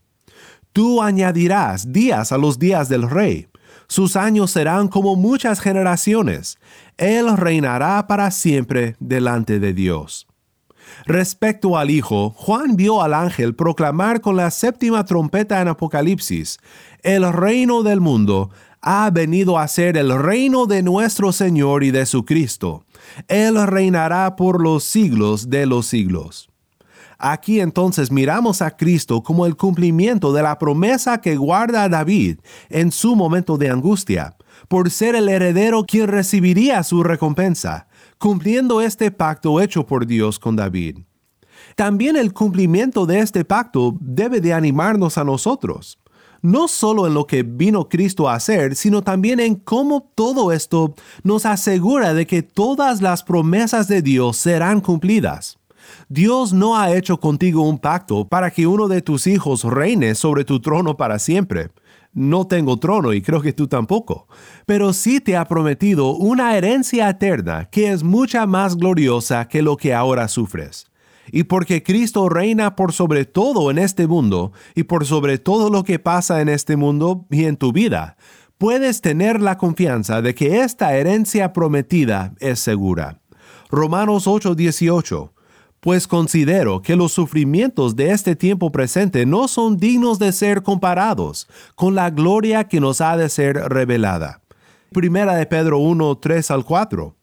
Tú 0.73 1.01
añadirás 1.01 1.91
días 1.91 2.31
a 2.31 2.37
los 2.37 2.59
días 2.59 2.89
del 2.89 3.09
rey. 3.09 3.47
Sus 3.87 4.15
años 4.15 4.51
serán 4.51 4.87
como 4.87 5.15
muchas 5.15 5.59
generaciones. 5.59 6.57
Él 6.97 7.35
reinará 7.37 8.07
para 8.07 8.31
siempre 8.31 8.95
delante 8.99 9.59
de 9.59 9.73
Dios. 9.73 10.27
Respecto 11.05 11.77
al 11.77 11.89
Hijo, 11.89 12.31
Juan 12.31 12.75
vio 12.75 13.01
al 13.01 13.13
ángel 13.13 13.55
proclamar 13.55 14.21
con 14.21 14.35
la 14.35 14.51
séptima 14.51 15.05
trompeta 15.05 15.61
en 15.61 15.67
Apocalipsis, 15.67 16.59
el 17.03 17.31
reino 17.31 17.83
del 17.83 18.01
mundo 18.01 18.49
ha 18.81 19.09
venido 19.09 19.57
a 19.57 19.67
ser 19.67 19.97
el 19.97 20.17
reino 20.17 20.65
de 20.67 20.83
nuestro 20.83 21.31
Señor 21.31 21.83
y 21.83 21.91
de 21.91 22.05
su 22.05 22.23
Cristo. 22.25 22.84
Él 23.27 23.65
reinará 23.67 24.35
por 24.35 24.61
los 24.61 24.83
siglos 24.83 25.49
de 25.49 25.65
los 25.65 25.87
siglos. 25.87 26.49
Aquí 27.17 27.61
entonces 27.61 28.11
miramos 28.11 28.61
a 28.61 28.75
Cristo 28.75 29.23
como 29.23 29.45
el 29.45 29.55
cumplimiento 29.55 30.33
de 30.33 30.43
la 30.43 30.59
promesa 30.59 31.21
que 31.21 31.37
guarda 31.37 31.83
a 31.83 31.89
David 31.89 32.39
en 32.69 32.91
su 32.91 33.15
momento 33.15 33.57
de 33.57 33.69
angustia, 33.69 34.35
por 34.67 34.89
ser 34.89 35.15
el 35.15 35.29
heredero 35.29 35.85
quien 35.85 36.07
recibiría 36.07 36.83
su 36.83 37.03
recompensa, 37.03 37.87
cumpliendo 38.17 38.81
este 38.81 39.11
pacto 39.11 39.61
hecho 39.61 39.85
por 39.85 40.05
Dios 40.05 40.39
con 40.39 40.55
David. 40.55 40.99
También 41.75 42.15
el 42.15 42.33
cumplimiento 42.33 43.05
de 43.05 43.19
este 43.19 43.45
pacto 43.45 43.95
debe 43.99 44.41
de 44.41 44.53
animarnos 44.53 45.17
a 45.17 45.23
nosotros 45.23 45.99
no 46.45 46.67
solo 46.67 47.07
en 47.07 47.13
lo 47.13 47.25
que 47.25 47.43
vino 47.43 47.89
Cristo 47.89 48.29
a 48.29 48.35
hacer, 48.35 48.75
sino 48.75 49.01
también 49.01 49.39
en 49.39 49.55
cómo 49.55 50.11
todo 50.15 50.51
esto 50.51 50.93
nos 51.23 51.45
asegura 51.45 52.13
de 52.13 52.27
que 52.27 52.43
todas 52.43 53.01
las 53.01 53.23
promesas 53.23 53.87
de 53.87 54.01
Dios 54.01 54.37
serán 54.37 54.79
cumplidas. 54.79 55.57
Dios 56.07 56.53
no 56.53 56.77
ha 56.77 56.93
hecho 56.93 57.19
contigo 57.19 57.67
un 57.67 57.79
pacto 57.79 58.27
para 58.27 58.51
que 58.51 58.67
uno 58.67 58.87
de 58.87 59.01
tus 59.01 59.27
hijos 59.27 59.63
reine 59.63 60.15
sobre 60.15 60.45
tu 60.45 60.59
trono 60.59 60.97
para 60.97 61.19
siempre. 61.19 61.69
No 62.13 62.47
tengo 62.47 62.77
trono 62.77 63.11
y 63.11 63.21
creo 63.21 63.41
que 63.41 63.51
tú 63.51 63.67
tampoco, 63.67 64.27
pero 64.65 64.93
sí 64.93 65.19
te 65.19 65.35
ha 65.35 65.45
prometido 65.45 66.11
una 66.11 66.55
herencia 66.55 67.09
eterna 67.09 67.65
que 67.69 67.91
es 67.91 68.03
mucha 68.03 68.45
más 68.45 68.77
gloriosa 68.77 69.47
que 69.47 69.61
lo 69.61 69.77
que 69.77 69.93
ahora 69.93 70.27
sufres 70.27 70.87
y 71.31 71.43
porque 71.43 71.83
Cristo 71.83 72.29
reina 72.29 72.75
por 72.75 72.93
sobre 72.93 73.25
todo 73.25 73.71
en 73.71 73.77
este 73.77 74.07
mundo 74.07 74.51
y 74.75 74.83
por 74.83 75.05
sobre 75.05 75.37
todo 75.37 75.69
lo 75.69 75.83
que 75.83 75.99
pasa 75.99 76.41
en 76.41 76.49
este 76.49 76.75
mundo 76.75 77.25
y 77.29 77.45
en 77.45 77.57
tu 77.57 77.71
vida, 77.71 78.17
puedes 78.57 79.01
tener 79.01 79.41
la 79.41 79.57
confianza 79.57 80.21
de 80.21 80.35
que 80.35 80.61
esta 80.61 80.95
herencia 80.95 81.53
prometida 81.53 82.33
es 82.39 82.59
segura. 82.59 83.21
Romanos 83.69 84.27
8:18 84.27 85.31
Pues 85.79 86.07
considero 86.07 86.81
que 86.81 86.95
los 86.95 87.11
sufrimientos 87.11 87.95
de 87.95 88.11
este 88.11 88.35
tiempo 88.35 88.71
presente 88.71 89.25
no 89.25 89.47
son 89.47 89.77
dignos 89.77 90.17
de 90.17 90.31
ser 90.31 90.63
comparados 90.63 91.47
con 91.75 91.93
la 91.93 92.09
gloria 92.09 92.63
que 92.63 92.79
nos 92.79 93.01
ha 93.01 93.17
de 93.17 93.29
ser 93.29 93.55
revelada. 93.69 94.41
Primera 94.91 95.35
de 95.35 95.45
Pedro 95.45 95.79
1, 95.79 96.17
3 96.17 96.51
al 96.51 96.65
4 96.65 97.15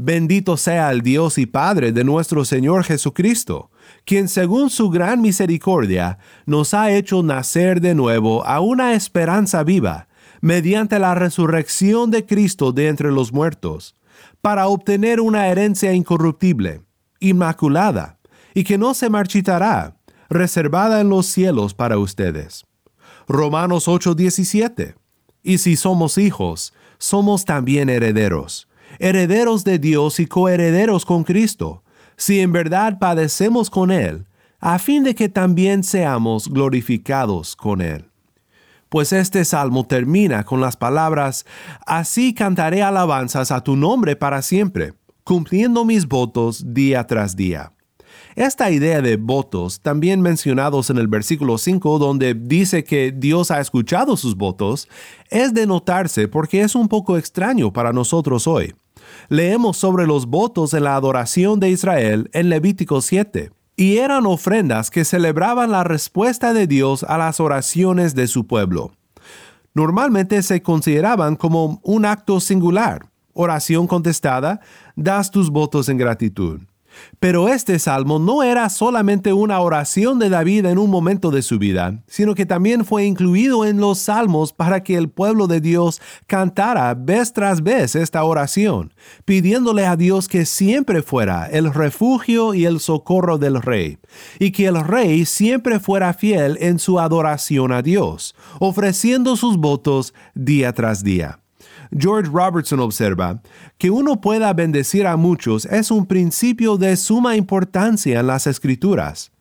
Bendito 0.00 0.56
sea 0.56 0.92
el 0.92 1.02
Dios 1.02 1.38
y 1.38 1.46
Padre 1.46 1.90
de 1.90 2.04
nuestro 2.04 2.44
Señor 2.44 2.84
Jesucristo, 2.84 3.72
quien 4.04 4.28
según 4.28 4.70
su 4.70 4.90
gran 4.90 5.20
misericordia 5.20 6.20
nos 6.46 6.72
ha 6.72 6.92
hecho 6.92 7.24
nacer 7.24 7.80
de 7.80 7.96
nuevo 7.96 8.46
a 8.46 8.60
una 8.60 8.94
esperanza 8.94 9.64
viva, 9.64 10.06
mediante 10.40 11.00
la 11.00 11.16
resurrección 11.16 12.12
de 12.12 12.24
Cristo 12.24 12.70
de 12.70 12.86
entre 12.86 13.10
los 13.10 13.32
muertos, 13.32 13.96
para 14.40 14.68
obtener 14.68 15.20
una 15.20 15.48
herencia 15.48 15.92
incorruptible, 15.92 16.82
inmaculada, 17.18 18.20
y 18.54 18.62
que 18.62 18.78
no 18.78 18.94
se 18.94 19.10
marchitará, 19.10 19.96
reservada 20.30 21.00
en 21.00 21.08
los 21.08 21.26
cielos 21.26 21.74
para 21.74 21.98
ustedes. 21.98 22.64
Romanos 23.26 23.88
8:17. 23.88 24.94
Y 25.42 25.58
si 25.58 25.74
somos 25.74 26.18
hijos, 26.18 26.72
somos 26.98 27.44
también 27.44 27.88
herederos 27.88 28.67
herederos 28.98 29.64
de 29.64 29.78
Dios 29.78 30.20
y 30.20 30.26
coherederos 30.26 31.04
con 31.04 31.24
Cristo, 31.24 31.82
si 32.16 32.40
en 32.40 32.52
verdad 32.52 32.98
padecemos 32.98 33.70
con 33.70 33.90
Él, 33.90 34.26
a 34.60 34.78
fin 34.78 35.04
de 35.04 35.14
que 35.14 35.28
también 35.28 35.84
seamos 35.84 36.48
glorificados 36.48 37.54
con 37.54 37.80
Él. 37.80 38.06
Pues 38.88 39.12
este 39.12 39.44
salmo 39.44 39.86
termina 39.86 40.44
con 40.44 40.60
las 40.60 40.76
palabras, 40.76 41.44
Así 41.86 42.34
cantaré 42.34 42.82
alabanzas 42.82 43.50
a 43.50 43.62
tu 43.62 43.76
nombre 43.76 44.16
para 44.16 44.42
siempre, 44.42 44.94
cumpliendo 45.24 45.84
mis 45.84 46.08
votos 46.08 46.74
día 46.74 47.06
tras 47.06 47.36
día. 47.36 47.72
Esta 48.34 48.70
idea 48.70 49.02
de 49.02 49.16
votos, 49.16 49.80
también 49.80 50.20
mencionados 50.20 50.90
en 50.90 50.98
el 50.98 51.08
versículo 51.08 51.58
5, 51.58 51.98
donde 51.98 52.34
dice 52.34 52.84
que 52.84 53.12
Dios 53.12 53.50
ha 53.50 53.60
escuchado 53.60 54.16
sus 54.16 54.36
votos, 54.36 54.88
es 55.28 55.52
de 55.54 55.66
notarse 55.66 56.28
porque 56.28 56.62
es 56.62 56.74
un 56.74 56.88
poco 56.88 57.18
extraño 57.18 57.72
para 57.72 57.92
nosotros 57.92 58.46
hoy. 58.46 58.74
Leemos 59.28 59.76
sobre 59.76 60.06
los 60.06 60.26
votos 60.26 60.74
en 60.74 60.84
la 60.84 60.96
adoración 60.96 61.60
de 61.60 61.70
Israel 61.70 62.30
en 62.32 62.48
Levítico 62.48 63.00
7, 63.00 63.50
y 63.76 63.98
eran 63.98 64.26
ofrendas 64.26 64.90
que 64.90 65.04
celebraban 65.04 65.70
la 65.70 65.84
respuesta 65.84 66.52
de 66.52 66.66
Dios 66.66 67.04
a 67.04 67.16
las 67.16 67.38
oraciones 67.38 68.14
de 68.14 68.26
su 68.26 68.46
pueblo. 68.46 68.92
Normalmente 69.72 70.42
se 70.42 70.62
consideraban 70.62 71.36
como 71.36 71.80
un 71.84 72.04
acto 72.04 72.40
singular, 72.40 73.06
oración 73.34 73.86
contestada, 73.86 74.60
das 74.96 75.30
tus 75.30 75.50
votos 75.50 75.88
en 75.88 75.98
gratitud. 75.98 76.60
Pero 77.20 77.48
este 77.48 77.78
salmo 77.78 78.18
no 78.18 78.42
era 78.42 78.68
solamente 78.68 79.32
una 79.32 79.60
oración 79.60 80.18
de 80.18 80.28
David 80.28 80.66
en 80.66 80.78
un 80.78 80.90
momento 80.90 81.30
de 81.30 81.42
su 81.42 81.58
vida, 81.58 82.02
sino 82.06 82.34
que 82.34 82.46
también 82.46 82.84
fue 82.84 83.04
incluido 83.04 83.64
en 83.64 83.80
los 83.80 83.98
salmos 83.98 84.52
para 84.52 84.82
que 84.82 84.96
el 84.96 85.08
pueblo 85.08 85.46
de 85.46 85.60
Dios 85.60 86.00
cantara 86.26 86.94
vez 86.94 87.32
tras 87.32 87.62
vez 87.62 87.94
esta 87.94 88.24
oración, 88.24 88.92
pidiéndole 89.24 89.86
a 89.86 89.96
Dios 89.96 90.28
que 90.28 90.44
siempre 90.44 91.02
fuera 91.02 91.46
el 91.46 91.72
refugio 91.72 92.54
y 92.54 92.64
el 92.64 92.80
socorro 92.80 93.38
del 93.38 93.60
rey, 93.60 93.98
y 94.38 94.52
que 94.52 94.66
el 94.66 94.80
rey 94.82 95.24
siempre 95.24 95.80
fuera 95.80 96.12
fiel 96.14 96.58
en 96.60 96.78
su 96.78 96.98
adoración 97.00 97.72
a 97.72 97.82
Dios, 97.82 98.34
ofreciendo 98.60 99.36
sus 99.36 99.56
votos 99.56 100.14
día 100.34 100.72
tras 100.72 101.02
día. 101.02 101.40
George 101.96 102.30
Robertson 102.30 102.80
observa 102.80 103.40
que 103.78 103.90
uno 103.90 104.20
pueda 104.20 104.52
bendecir 104.52 105.06
a 105.06 105.16
muchos 105.16 105.64
es 105.66 105.90
un 105.90 106.06
principio 106.06 106.76
de 106.76 106.96
suma 106.96 107.36
importancia 107.36 108.20
en 108.20 108.26
las 108.26 108.46
escrituras. 108.46 109.32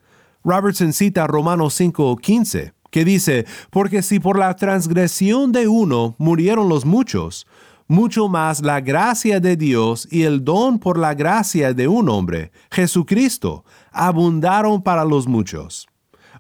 Robertson 0.44 0.94
cita 0.94 1.28
Romanos 1.28 1.80
5:15, 1.80 2.74
que 2.90 3.04
dice, 3.04 3.46
porque 3.70 4.02
si 4.02 4.20
por 4.20 4.40
la 4.40 4.56
transgresión 4.56 5.52
de 5.52 5.68
uno 5.68 6.16
murieron 6.18 6.70
los 6.70 6.86
muchos, 6.86 7.46
mucho 7.88 8.28
más 8.28 8.62
la 8.62 8.82
gracia 8.82 9.40
de 9.40 9.56
Dios 9.56 10.08
y 10.12 10.24
el 10.24 10.44
don 10.44 10.80
por 10.80 10.98
la 10.98 11.14
gracia 11.14 11.74
de 11.74 11.88
un 11.88 12.10
hombre, 12.10 12.52
Jesucristo, 12.72 13.64
abundaron 13.92 14.82
para 14.82 15.06
los 15.06 15.28
muchos. 15.28 15.88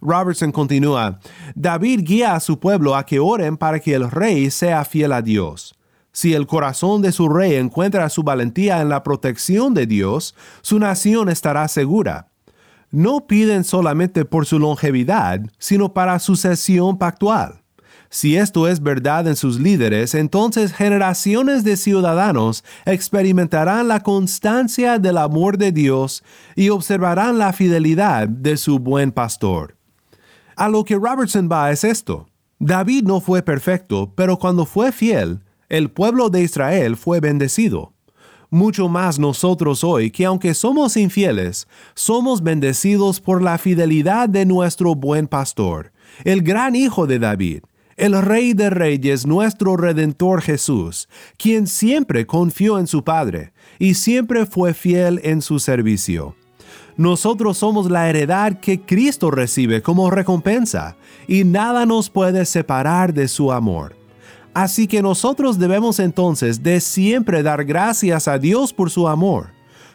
Robertson 0.01 0.51
continúa, 0.51 1.19
David 1.55 2.01
guía 2.03 2.35
a 2.35 2.39
su 2.39 2.59
pueblo 2.59 2.95
a 2.95 3.05
que 3.05 3.19
oren 3.19 3.57
para 3.57 3.79
que 3.79 3.93
el 3.93 4.09
rey 4.11 4.51
sea 4.51 4.85
fiel 4.85 5.11
a 5.11 5.21
Dios. 5.21 5.76
Si 6.17 6.33
el 6.33 6.47
corazón 6.47 7.03
de 7.03 7.11
su 7.11 7.29
rey 7.29 7.53
encuentra 7.53 8.09
su 8.09 8.23
valentía 8.23 8.81
en 8.81 8.89
la 8.89 9.03
protección 9.03 9.75
de 9.75 9.85
Dios, 9.85 10.33
su 10.63 10.79
nación 10.79 11.29
estará 11.29 11.67
segura. 11.67 12.31
No 12.89 13.27
piden 13.27 13.63
solamente 13.63 14.25
por 14.25 14.47
su 14.47 14.57
longevidad, 14.57 15.41
sino 15.59 15.93
para 15.93 16.17
sucesión 16.17 16.97
pactual. 16.97 17.61
Si 18.09 18.35
esto 18.35 18.67
es 18.67 18.81
verdad 18.81 19.27
en 19.27 19.35
sus 19.35 19.59
líderes, 19.59 20.15
entonces 20.15 20.73
generaciones 20.73 21.63
de 21.63 21.77
ciudadanos 21.77 22.63
experimentarán 22.87 23.87
la 23.87 23.99
constancia 23.99 24.97
del 24.97 25.19
amor 25.19 25.59
de 25.59 25.71
Dios 25.71 26.23
y 26.55 26.69
observarán 26.69 27.37
la 27.37 27.53
fidelidad 27.53 28.27
de 28.27 28.57
su 28.57 28.79
buen 28.79 29.11
pastor. 29.11 29.77
A 30.55 30.67
lo 30.67 30.83
que 30.83 30.95
Robertson 30.95 31.47
va 31.47 31.69
es 31.69 31.83
esto. 31.83 32.27
David 32.57 33.03
no 33.03 33.21
fue 33.21 33.43
perfecto, 33.43 34.11
pero 34.15 34.39
cuando 34.39 34.65
fue 34.65 34.91
fiel, 34.91 35.41
el 35.69 35.91
pueblo 35.91 36.29
de 36.29 36.41
Israel 36.41 36.95
fue 36.95 37.19
bendecido. 37.19 37.93
Mucho 38.49 38.87
más 38.87 39.19
nosotros 39.19 39.83
hoy, 39.83 40.09
que 40.09 40.25
aunque 40.25 40.53
somos 40.53 40.95
infieles, 40.95 41.67
somos 41.95 42.41
bendecidos 42.41 43.19
por 43.19 43.41
la 43.41 43.57
fidelidad 43.57 44.29
de 44.29 44.45
nuestro 44.45 44.95
buen 44.95 45.27
pastor, 45.27 45.91
el 46.23 46.41
gran 46.41 46.73
Hijo 46.73 47.07
de 47.07 47.19
David, 47.19 47.63
el 47.97 48.21
Rey 48.21 48.53
de 48.53 48.69
Reyes, 48.69 49.25
nuestro 49.25 49.75
Redentor 49.75 50.41
Jesús, 50.41 51.09
quien 51.37 51.67
siempre 51.67 52.25
confió 52.25 52.79
en 52.79 52.87
su 52.87 53.03
Padre 53.03 53.51
y 53.79 53.95
siempre 53.95 54.45
fue 54.45 54.73
fiel 54.73 55.19
en 55.23 55.41
su 55.41 55.59
servicio. 55.59 56.35
Nosotros 56.95 57.57
somos 57.57 57.91
la 57.91 58.09
heredad 58.09 58.59
que 58.61 58.79
Cristo 58.79 59.29
recibe 59.29 59.81
como 59.81 60.09
recompensa, 60.09 60.95
y 61.27 61.43
nada 61.43 61.85
nos 61.85 62.09
puede 62.09 62.45
separar 62.45 63.13
de 63.13 63.27
su 63.27 63.51
amor. 63.51 63.96
Así 64.57 64.87
que 64.87 65.03
nosotros 65.03 65.59
debemos 65.59 65.99
entonces 65.99 66.63
de 66.63 66.81
siempre 66.81 67.43
dar 67.43 67.63
gracias 67.63 68.27
a 68.27 68.39
Dios 68.39 68.73
por 68.73 68.89
su 68.89 69.07
amor, 69.07 69.51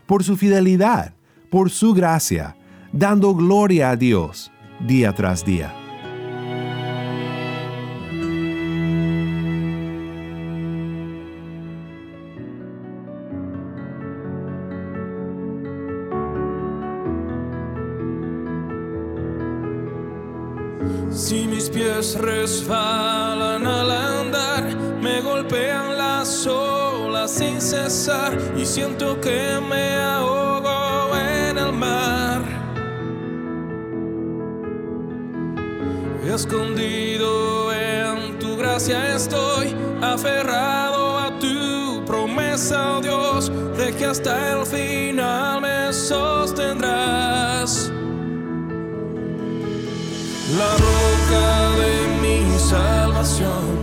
por 0.07 0.23
su 0.23 0.37
fidelidad, 0.37 1.15
por 1.51 1.69
su 1.69 1.93
gracia, 1.93 2.57
dando 2.93 3.35
gloria 3.35 3.91
a 3.91 3.97
Dios 3.97 4.53
día 4.79 5.13
tras 5.13 5.45
día. 5.45 5.75
Si 21.11 21.49
mis 21.49 21.69
pies 21.69 22.17
resbalan 22.17 23.72
y 28.55 28.67
siento 28.67 29.19
que 29.19 29.59
me 29.67 29.97
ahogo 29.97 31.17
en 31.17 31.57
el 31.57 31.73
mar. 31.73 32.43
Escondido 36.23 37.73
en 37.73 38.39
tu 38.39 38.59
gracia 38.59 39.17
estoy, 39.17 39.75
aferrado 40.03 41.19
a 41.19 41.39
tu 41.39 42.05
promesa, 42.05 42.99
oh 42.99 43.01
Dios, 43.01 43.51
de 43.79 43.95
que 43.95 44.05
hasta 44.05 44.53
el 44.53 44.67
final 44.67 45.63
me 45.63 45.95
sostendrás. 45.95 47.91
La 50.59 50.77
roca 50.77 51.71
de 51.81 51.93
mi 52.21 52.59
salvación, 52.59 53.82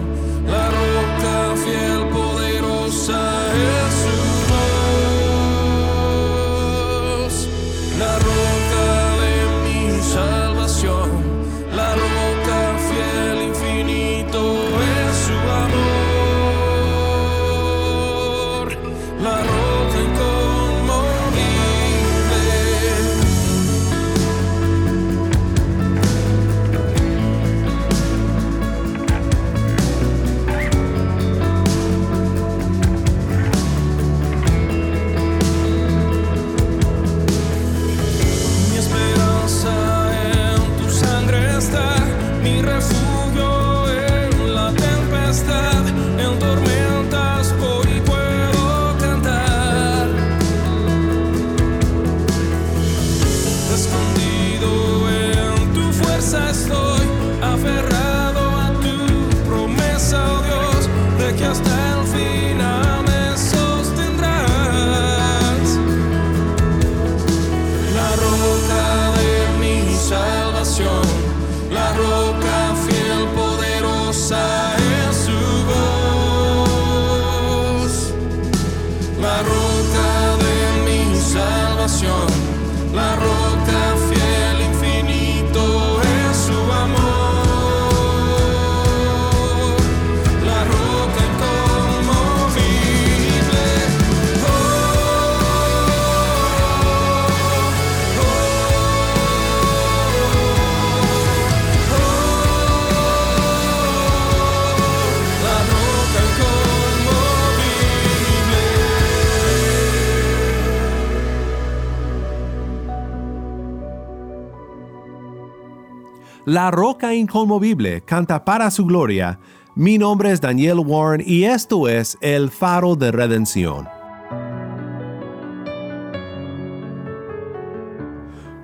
La 116.49 116.71
roca 116.71 117.13
inconmovible 117.13 118.01
canta 118.01 118.43
para 118.43 118.71
su 118.71 118.83
gloria. 118.83 119.39
Mi 119.75 119.99
nombre 119.99 120.31
es 120.31 120.41
Daniel 120.41 120.79
Warren 120.79 121.23
y 121.23 121.43
esto 121.43 121.87
es 121.87 122.17
El 122.21 122.49
Faro 122.49 122.95
de 122.95 123.11
Redención. 123.11 123.87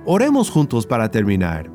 Oremos 0.04 0.50
juntos 0.50 0.84
para 0.84 1.12
terminar. 1.12 1.70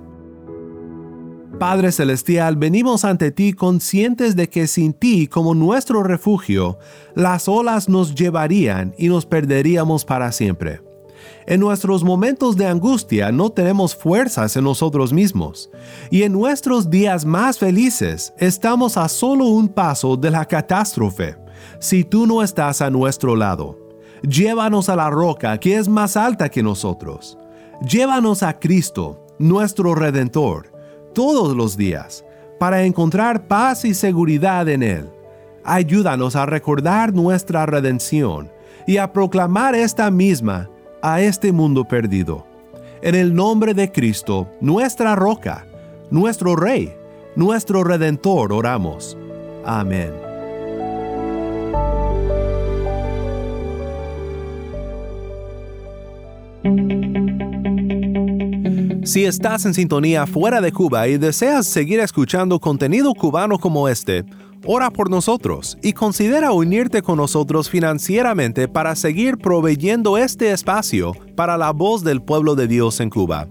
Padre 1.58 1.94
Celestial, 1.94 2.58
venimos 2.58 3.06
ante 3.06 3.32
ti 3.32 3.54
conscientes 3.54 4.36
de 4.36 4.50
que 4.50 4.68
sin 4.68 4.92
ti 4.92 5.28
como 5.28 5.56
nuestro 5.56 6.04
refugio, 6.04 6.78
las 7.16 7.48
olas 7.48 7.88
nos 7.88 8.16
llevarían 8.16 8.94
y 8.98 9.08
nos 9.08 9.26
perderíamos 9.26 10.04
para 10.04 10.34
siempre. 10.34 10.91
En 11.48 11.60
nuestros 11.60 12.04
momentos 12.04 12.56
de 12.56 12.68
angustia 12.68 13.32
no 13.32 13.50
tenemos 13.50 13.96
fuerzas 13.96 14.56
en 14.56 14.64
nosotros 14.64 15.12
mismos, 15.12 15.70
y 16.10 16.24
en 16.24 16.34
nuestros 16.34 16.90
días 16.90 17.26
más 17.26 17.58
felices 17.58 18.34
estamos 18.38 18.98
a 18.98 19.10
solo 19.10 19.46
un 19.46 19.68
paso 19.68 20.16
de 20.16 20.32
la 20.32 20.46
catástrofe, 20.46 21.36
si 21.80 22.04
tú 22.04 22.28
no 22.28 22.44
estás 22.44 22.82
a 22.82 22.90
nuestro 22.90 23.36
lado. 23.36 23.78
Llévanos 24.22 24.88
a 24.90 24.96
la 24.96 25.10
roca 25.10 25.58
que 25.60 25.78
es 25.78 25.88
más 25.88 26.16
alta 26.16 26.50
que 26.50 26.62
nosotros. 26.62 27.38
Llévanos 27.82 28.44
a 28.44 28.60
Cristo, 28.60 29.26
nuestro 29.40 29.96
Redentor 29.96 30.72
todos 31.14 31.56
los 31.56 31.76
días 31.76 32.24
para 32.60 32.84
encontrar 32.84 33.48
paz 33.48 33.86
y 33.86 33.96
seguridad 33.96 34.70
en 34.70 34.84
Él. 34.84 35.10
Ayúdanos 35.64 36.36
a 36.36 36.46
recordar 36.46 37.14
nuestra 37.14 37.66
redención 37.66 38.52
y 38.86 38.98
a 38.98 39.12
proclamar 39.12 39.76
esta 39.76 40.12
misma 40.12 40.70
a 41.02 41.22
este 41.22 41.52
mundo 41.52 41.86
perdido. 41.86 42.46
En 43.02 43.16
el 43.16 43.34
nombre 43.34 43.74
de 43.74 43.92
Cristo, 43.92 44.48
nuestra 44.62 45.16
roca, 45.16 45.66
nuestro 46.12 46.56
Rey, 46.56 46.94
nuestro 47.36 47.84
Redentor, 47.84 48.54
oramos. 48.54 49.18
Amén. 49.66 50.12
Si 59.04 59.26
estás 59.26 59.66
en 59.66 59.74
sintonía 59.74 60.28
fuera 60.28 60.62
de 60.62 60.72
Cuba 60.72 61.08
y 61.08 61.18
deseas 61.18 61.66
seguir 61.66 62.00
escuchando 62.00 62.60
contenido 62.60 63.14
cubano 63.14 63.58
como 63.58 63.90
este, 63.90 64.24
ora 64.66 64.90
por 64.92 65.10
nosotros 65.10 65.78
y 65.82 65.94
considera 65.94 66.52
unirte 66.52 67.02
con 67.02 67.18
nosotros 67.18 67.70
financieramente 67.70 68.68
para 68.68 68.96
seguir 68.96 69.38
proveyendo 69.38 70.18
este 70.18 70.52
espacio 70.52 71.14
para 71.36 71.58
la 71.58 71.72
voz 71.72 72.04
del 72.04 72.22
pueblo 72.22 72.56
de 72.56 72.68
Dios 72.68 73.00
en 73.00 73.10
Cuba. 73.10 73.48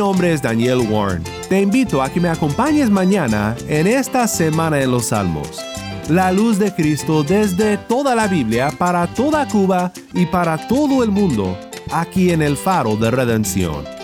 Nombre 0.00 0.32
es 0.32 0.40
Daniel 0.40 0.78
Warren. 0.90 1.22
Te 1.50 1.60
invito 1.60 2.00
a 2.00 2.08
que 2.08 2.20
me 2.20 2.30
acompañes 2.30 2.88
mañana 2.88 3.54
en 3.68 3.86
esta 3.86 4.26
Semana 4.26 4.78
de 4.78 4.86
los 4.86 5.08
Salmos. 5.08 5.62
La 6.08 6.32
luz 6.32 6.58
de 6.58 6.74
Cristo 6.74 7.22
desde 7.22 7.76
toda 7.76 8.14
la 8.14 8.26
Biblia 8.26 8.70
para 8.78 9.06
toda 9.06 9.46
Cuba 9.46 9.92
y 10.14 10.24
para 10.24 10.56
todo 10.68 11.04
el 11.04 11.10
mundo, 11.10 11.54
aquí 11.92 12.30
en 12.30 12.40
el 12.40 12.56
Faro 12.56 12.96
de 12.96 13.10
Redención. 13.10 13.99